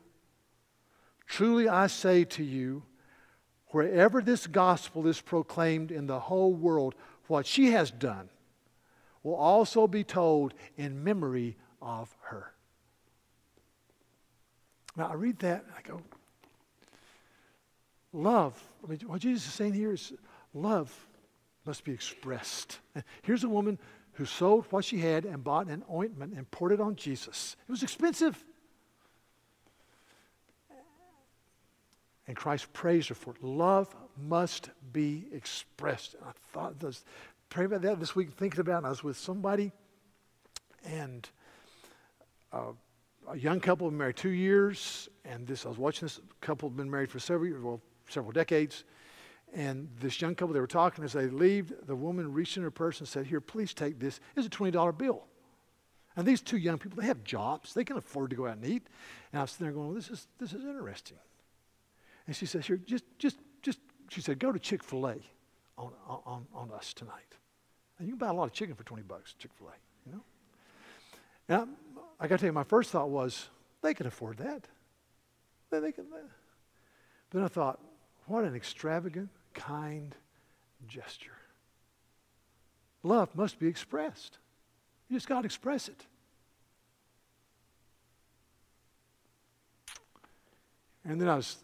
Truly 1.26 1.68
I 1.68 1.88
say 1.88 2.24
to 2.26 2.44
you, 2.44 2.84
wherever 3.70 4.22
this 4.22 4.48
gospel 4.48 5.08
is 5.08 5.20
proclaimed 5.20 5.92
in 5.92 6.08
the 6.08 6.20
whole 6.20 6.54
world, 6.54 6.96
what 7.28 7.46
she 7.46 7.72
has 7.72 7.92
done 7.92 8.30
will 9.24 9.36
also 9.36 9.88
be 9.88 10.04
told 10.04 10.54
in 10.78 11.04
memory 11.04 11.58
of 11.82 12.16
her. 12.22 12.55
Now, 14.96 15.10
I 15.10 15.14
read 15.14 15.40
that 15.40 15.64
and 15.66 15.74
I 15.78 15.82
go, 15.88 16.02
love. 18.14 18.62
I 18.84 18.90
mean, 18.90 19.00
what 19.06 19.22
Jesus 19.22 19.48
is 19.48 19.54
saying 19.54 19.74
here 19.74 19.94
is 19.94 20.14
love 20.54 21.08
must 21.66 21.84
be 21.84 21.92
expressed. 21.92 22.80
Here's 23.24 23.44
a 23.44 23.50
woman 23.50 23.78
who 24.14 24.26
sold 24.26 24.66
what 24.70 24.86
she 24.86 25.00
had 25.00 25.26
and 25.26 25.44
bought 25.44 25.68
an 25.68 25.84
ointment 25.92 26.34
and 26.34 26.50
poured 26.50 26.72
it 26.72 26.80
on 26.80 26.96
Jesus. 26.96 27.58
It 27.68 27.72
was 27.72 27.84
expensive. 27.84 28.42
And 32.28 32.36
Christ 32.36 32.72
praised 32.74 33.10
her 33.10 33.16
for 33.16 33.32
it. 33.32 33.44
Love 33.44 33.94
must 34.18 34.70
be 34.94 35.28
expressed. 35.32 36.16
I 36.26 36.32
thought, 36.54 36.80
this, 36.80 37.04
praying 37.50 37.68
about 37.68 37.82
that 37.84 38.00
this 38.00 38.16
week, 38.16 38.32
thinking 38.32 38.62
about 38.62 38.84
it. 38.84 38.88
I 38.88 38.90
was 38.90 39.04
with 39.04 39.18
somebody, 39.18 39.72
and 40.86 41.28
uh, 42.52 42.72
a 43.30 43.38
young 43.38 43.60
couple 43.60 43.90
been 43.90 43.98
married 43.98 44.16
two 44.16 44.30
years, 44.30 45.10
and 45.24 45.48
this 45.48 45.66
I 45.66 45.70
was 45.70 45.78
watching 45.78 46.06
this 46.06 46.20
couple 46.42 46.70
been 46.70 46.90
married 46.90 47.12
for 47.12 47.20
several 47.20 47.48
years, 47.48 47.62
well, 47.62 47.82
several 48.10 48.32
decades. 48.32 48.84
And 49.54 49.90
this 50.00 50.22
young 50.22 50.36
couple, 50.36 50.54
they 50.54 50.60
were 50.60 50.68
talking 50.68 51.04
as 51.04 51.14
they 51.14 51.28
leave, 51.28 51.74
the 51.88 51.96
woman 51.96 52.34
reached 52.34 52.58
in 52.58 52.64
her 52.64 52.72
purse 52.72 53.00
and 53.00 53.08
said, 53.08 53.26
Here, 53.26 53.40
please 53.40 53.74
take 53.74 54.00
this. 54.00 54.20
It's 54.36 54.48
a 54.48 54.50
$20 54.50 54.98
bill. 54.98 55.24
And 56.18 56.26
these 56.26 56.42
two 56.42 56.58
young 56.58 56.78
people, 56.78 57.02
they 57.02 57.08
have 57.08 57.24
jobs. 57.24 57.74
They 57.74 57.84
can 57.84 57.98
afford 57.98 58.30
to 58.30 58.36
go 58.36 58.48
out 58.48 58.58
and 58.58 58.66
eat. 58.66 58.88
And 59.32 59.40
I 59.40 59.44
was 59.44 59.52
sitting 59.52 59.68
there 59.68 59.74
going, 59.74 59.88
well, 59.88 59.96
this 59.96 60.10
is, 60.10 60.28
this 60.40 60.54
is 60.54 60.64
interesting. 60.64 61.18
And 62.28 62.36
she 62.36 62.46
says, 62.46 62.66
Here, 62.66 62.78
just, 62.78 63.06
just, 63.18 63.38
just, 63.62 63.80
she 64.10 64.22
said, 64.22 64.40
go 64.40 64.52
to 64.52 64.60
Chick 64.60 64.84
fil 64.84 65.08
A 65.08 65.16
on, 65.78 65.92
on, 66.08 66.46
on 66.54 66.72
us 66.72 66.94
tonight. 66.94 67.36
And 67.98 68.08
you 68.08 68.14
can 68.14 68.20
buy 68.20 68.28
a 68.28 68.34
lot 68.34 68.46
of 68.46 68.54
chicken 68.54 68.76
for 68.76 68.84
20 68.84 69.04
bucks, 69.04 69.34
Chick 69.38 69.52
fil 69.58 69.68
A, 69.68 69.74
you 70.06 70.16
know? 70.16 70.24
Now, 71.48 71.68
I 72.20 72.28
got 72.28 72.36
to 72.36 72.42
tell 72.42 72.48
you, 72.48 72.54
my 72.54 72.64
first 72.64 72.92
thought 72.92 73.10
was, 73.10 73.50
they 73.82 73.94
can 73.94 74.08
afford 74.08 74.38
that. 74.38 74.68
They, 75.70 75.80
they 75.80 75.92
then 77.32 77.44
I 77.44 77.48
thought, 77.48 77.80
what 78.28 78.44
an 78.44 78.56
extravagant, 78.56 79.30
kind 79.54 80.16
gesture. 80.88 81.38
Love 83.04 83.36
must 83.36 83.60
be 83.60 83.68
expressed. 83.68 84.38
You 85.10 85.18
just 85.18 85.28
got 85.28 85.42
to 85.42 85.46
express 85.46 85.88
it. 85.90 86.06
And 91.08 91.22
then 91.22 91.30
I 91.30 91.36
was 91.36 91.58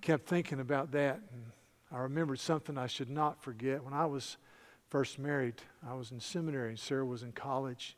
kept 0.00 0.26
thinking 0.26 0.60
about 0.60 0.92
that, 0.92 1.20
and 1.32 1.44
I 1.92 1.98
remembered 1.98 2.40
something 2.40 2.78
I 2.78 2.86
should 2.86 3.10
not 3.10 3.42
forget. 3.42 3.84
When 3.84 3.92
I 3.92 4.06
was 4.06 4.38
first 4.88 5.18
married, 5.18 5.56
I 5.86 5.92
was 5.92 6.12
in 6.12 6.20
seminary, 6.20 6.70
and 6.70 6.78
Sarah 6.78 7.04
was 7.04 7.22
in 7.22 7.32
college, 7.32 7.94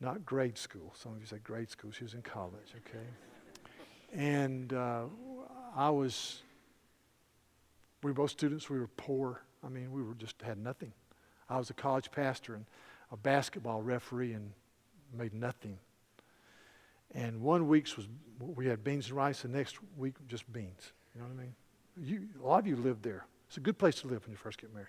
not 0.00 0.24
grade 0.24 0.56
school. 0.56 0.92
Some 0.96 1.12
of 1.12 1.20
you 1.20 1.26
said 1.26 1.42
grade 1.42 1.70
school. 1.70 1.90
She 1.90 2.04
was 2.04 2.14
in 2.14 2.22
college, 2.22 2.74
okay? 2.86 3.04
And 4.12 4.72
uh, 4.72 5.04
I 5.76 5.90
was, 5.90 6.42
we 8.02 8.10
were 8.10 8.14
both 8.14 8.30
students. 8.30 8.70
We 8.70 8.78
were 8.78 8.88
poor. 8.96 9.42
I 9.64 9.68
mean, 9.68 9.92
we 9.92 10.02
were 10.02 10.14
just 10.14 10.40
had 10.42 10.58
nothing. 10.58 10.92
I 11.50 11.58
was 11.58 11.70
a 11.70 11.74
college 11.74 12.10
pastor 12.10 12.54
and 12.54 12.64
a 13.10 13.16
basketball 13.16 13.82
referee 13.82 14.34
and 14.34 14.52
made 15.16 15.34
nothing. 15.34 15.78
And 17.14 17.40
one 17.40 17.68
week's 17.68 17.96
was 17.96 18.06
we 18.38 18.66
had 18.66 18.84
beans 18.84 19.08
and 19.08 19.16
rice, 19.16 19.42
the 19.42 19.48
next 19.48 19.78
week 19.96 20.14
just 20.28 20.50
beans. 20.52 20.92
You 21.14 21.22
know 21.22 21.28
what 21.28 21.40
I 21.40 21.42
mean? 21.42 21.54
You, 22.00 22.28
a 22.42 22.46
lot 22.46 22.60
of 22.60 22.66
you 22.66 22.76
lived 22.76 23.02
there. 23.02 23.26
It's 23.48 23.56
a 23.56 23.60
good 23.60 23.78
place 23.78 23.96
to 24.02 24.06
live 24.06 24.24
when 24.24 24.30
you 24.30 24.36
first 24.36 24.60
get 24.60 24.72
married. 24.72 24.88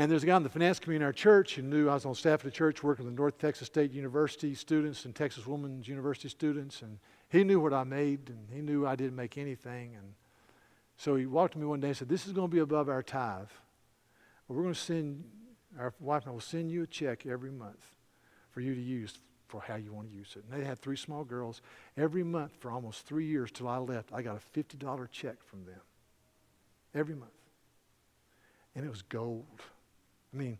And 0.00 0.10
there's 0.10 0.22
a 0.22 0.26
guy 0.26 0.36
in 0.38 0.42
the 0.42 0.48
finance 0.48 0.78
community 0.78 1.02
in 1.02 1.06
our 1.06 1.12
church 1.12 1.56
who 1.56 1.62
knew 1.62 1.90
I 1.90 1.92
was 1.92 2.06
on 2.06 2.14
staff 2.14 2.40
at 2.40 2.44
the 2.44 2.50
church 2.50 2.82
working 2.82 3.04
with 3.04 3.12
North 3.12 3.36
Texas 3.36 3.66
State 3.66 3.92
University 3.92 4.54
students 4.54 5.04
and 5.04 5.14
Texas 5.14 5.46
Women's 5.46 5.86
University 5.86 6.30
students. 6.30 6.80
And 6.80 6.98
he 7.28 7.44
knew 7.44 7.60
what 7.60 7.74
I 7.74 7.84
made 7.84 8.30
and 8.30 8.48
he 8.50 8.62
knew 8.62 8.86
I 8.86 8.96
didn't 8.96 9.14
make 9.14 9.36
anything. 9.36 9.96
And 9.96 10.14
so 10.96 11.16
he 11.16 11.26
walked 11.26 11.52
to 11.52 11.58
me 11.58 11.66
one 11.66 11.80
day 11.80 11.88
and 11.88 11.96
said, 11.98 12.08
This 12.08 12.26
is 12.26 12.32
going 12.32 12.48
to 12.48 12.50
be 12.50 12.60
above 12.60 12.88
our 12.88 13.02
tithe. 13.02 13.50
We're 14.48 14.62
going 14.62 14.72
to 14.72 14.80
send, 14.80 15.22
our 15.78 15.92
wife 16.00 16.22
and 16.22 16.30
I 16.30 16.32
will 16.32 16.40
send 16.40 16.70
you 16.70 16.84
a 16.84 16.86
check 16.86 17.26
every 17.26 17.50
month 17.50 17.84
for 18.52 18.62
you 18.62 18.74
to 18.74 18.80
use 18.80 19.18
for 19.48 19.60
how 19.60 19.76
you 19.76 19.92
want 19.92 20.08
to 20.08 20.16
use 20.16 20.34
it. 20.34 20.44
And 20.50 20.62
they 20.62 20.66
had 20.66 20.78
three 20.78 20.96
small 20.96 21.24
girls. 21.24 21.60
Every 21.98 22.22
month 22.22 22.52
for 22.58 22.70
almost 22.70 23.04
three 23.04 23.26
years 23.26 23.50
till 23.52 23.68
I 23.68 23.76
left, 23.76 24.14
I 24.14 24.22
got 24.22 24.38
a 24.38 24.58
$50 24.58 25.10
check 25.10 25.44
from 25.44 25.66
them. 25.66 25.82
Every 26.94 27.14
month. 27.14 27.32
And 28.74 28.86
it 28.86 28.88
was 28.88 29.02
gold. 29.02 29.60
I 30.32 30.36
mean, 30.36 30.58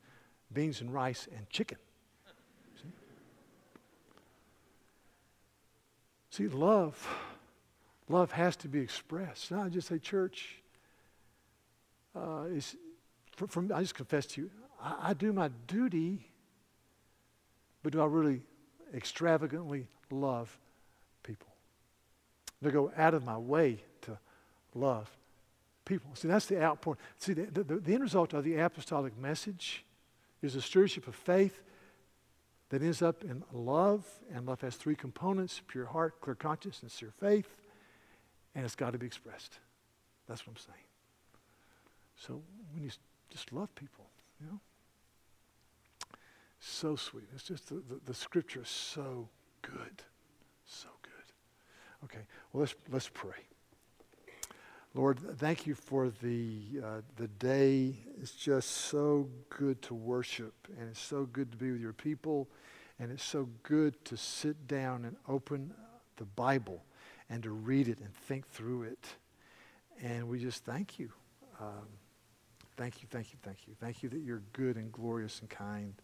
beans 0.52 0.80
and 0.80 0.92
rice 0.92 1.28
and 1.36 1.48
chicken. 1.50 1.78
See, 6.30 6.46
love, 6.46 7.08
love 8.08 8.30
has 8.32 8.56
to 8.56 8.68
be 8.68 8.80
expressed. 8.80 9.50
Now 9.50 9.64
I 9.64 9.68
just 9.68 9.88
say, 9.88 9.98
church, 9.98 10.62
uh, 12.14 12.44
is, 12.50 12.76
from, 13.34 13.70
I 13.74 13.80
just 13.80 13.94
confess 13.94 14.26
to 14.26 14.42
you, 14.42 14.50
I, 14.80 15.10
I 15.10 15.14
do 15.14 15.32
my 15.32 15.50
duty, 15.66 16.24
but 17.82 17.92
do 17.92 18.00
I 18.00 18.06
really 18.06 18.42
extravagantly 18.94 19.88
love 20.10 20.56
people? 21.24 21.48
To 22.62 22.70
go 22.70 22.92
out 22.96 23.14
of 23.14 23.24
my 23.24 23.38
way 23.38 23.78
to 24.02 24.18
love 24.74 25.10
people. 25.90 26.10
See, 26.14 26.28
that's 26.28 26.46
the 26.46 26.62
outpouring. 26.62 26.98
See, 27.18 27.32
the, 27.32 27.64
the, 27.64 27.76
the 27.76 27.92
end 27.92 28.02
result 28.02 28.32
of 28.32 28.44
the 28.44 28.56
apostolic 28.56 29.18
message 29.18 29.84
is 30.40 30.54
a 30.54 30.62
stewardship 30.62 31.08
of 31.08 31.16
faith 31.16 31.62
that 32.70 32.80
ends 32.80 33.02
up 33.02 33.24
in 33.24 33.42
love, 33.52 34.06
and 34.32 34.46
love 34.46 34.60
has 34.60 34.76
three 34.76 34.94
components 34.94 35.60
pure 35.66 35.86
heart, 35.86 36.20
clear 36.20 36.36
conscience, 36.36 36.80
and 36.82 36.90
sincere 36.90 37.12
faith, 37.18 37.56
and 38.54 38.64
it's 38.64 38.76
got 38.76 38.92
to 38.92 38.98
be 38.98 39.06
expressed. 39.06 39.58
That's 40.28 40.46
what 40.46 40.52
I'm 40.52 40.62
saying. 40.62 40.86
So 42.16 42.42
we 42.72 42.80
need 42.80 42.94
just 43.28 43.52
love 43.52 43.74
people, 43.74 44.06
you 44.40 44.46
know? 44.46 44.60
So 46.60 46.94
sweet. 46.94 47.24
It's 47.34 47.42
just 47.42 47.68
the, 47.68 47.76
the, 47.76 48.00
the 48.04 48.14
scripture 48.14 48.62
is 48.62 48.68
so 48.68 49.28
good. 49.62 50.02
So 50.66 50.88
good. 51.02 52.04
Okay, 52.04 52.24
well, 52.52 52.60
let's, 52.60 52.74
let's 52.92 53.08
pray. 53.08 53.42
Lord, 54.94 55.20
thank 55.38 55.68
you 55.68 55.76
for 55.76 56.10
the, 56.20 56.62
uh, 56.84 57.00
the 57.16 57.28
day. 57.28 57.94
It's 58.20 58.32
just 58.32 58.70
so 58.70 59.28
good 59.48 59.80
to 59.82 59.94
worship, 59.94 60.54
and 60.78 60.90
it's 60.90 61.00
so 61.00 61.26
good 61.26 61.52
to 61.52 61.56
be 61.56 61.70
with 61.70 61.80
your 61.80 61.92
people, 61.92 62.48
and 62.98 63.12
it's 63.12 63.22
so 63.22 63.48
good 63.62 64.04
to 64.06 64.16
sit 64.16 64.66
down 64.66 65.04
and 65.04 65.14
open 65.28 65.72
the 66.16 66.24
Bible 66.24 66.82
and 67.28 67.40
to 67.44 67.50
read 67.50 67.86
it 67.86 68.00
and 68.00 68.12
think 68.12 68.48
through 68.48 68.82
it. 68.82 69.06
And 70.02 70.28
we 70.28 70.40
just 70.40 70.64
thank 70.64 70.98
you. 70.98 71.12
Um, 71.60 71.86
thank 72.76 73.00
you, 73.00 73.08
thank 73.10 73.32
you, 73.32 73.38
thank 73.42 73.58
you. 73.68 73.74
Thank 73.80 74.02
you 74.02 74.08
that 74.08 74.20
you're 74.20 74.42
good 74.52 74.74
and 74.74 74.90
glorious 74.90 75.38
and 75.38 75.48
kind. 75.48 75.94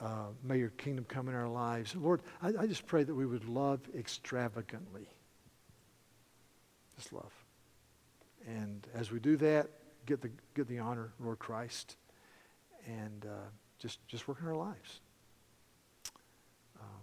Uh, 0.00 0.28
may 0.42 0.58
your 0.58 0.70
kingdom 0.70 1.04
come 1.04 1.28
in 1.28 1.34
our 1.36 1.48
lives. 1.48 1.94
Lord, 1.94 2.22
I, 2.42 2.48
I 2.58 2.66
just 2.66 2.86
pray 2.86 3.04
that 3.04 3.14
we 3.14 3.24
would 3.24 3.48
love 3.48 3.80
extravagantly. 3.96 5.08
Just 6.96 7.12
love. 7.12 7.37
And 8.46 8.86
as 8.94 9.10
we 9.10 9.20
do 9.20 9.36
that, 9.38 9.68
get 10.06 10.20
the, 10.20 10.30
get 10.54 10.68
the 10.68 10.78
honor, 10.78 11.12
Lord 11.20 11.38
Christ, 11.38 11.96
and 12.86 13.26
uh, 13.26 13.48
just, 13.78 14.06
just 14.08 14.28
work 14.28 14.38
in 14.40 14.46
our 14.46 14.56
lives. 14.56 15.00
Um, 16.80 17.02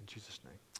in 0.00 0.06
Jesus' 0.06 0.40
name. 0.44 0.71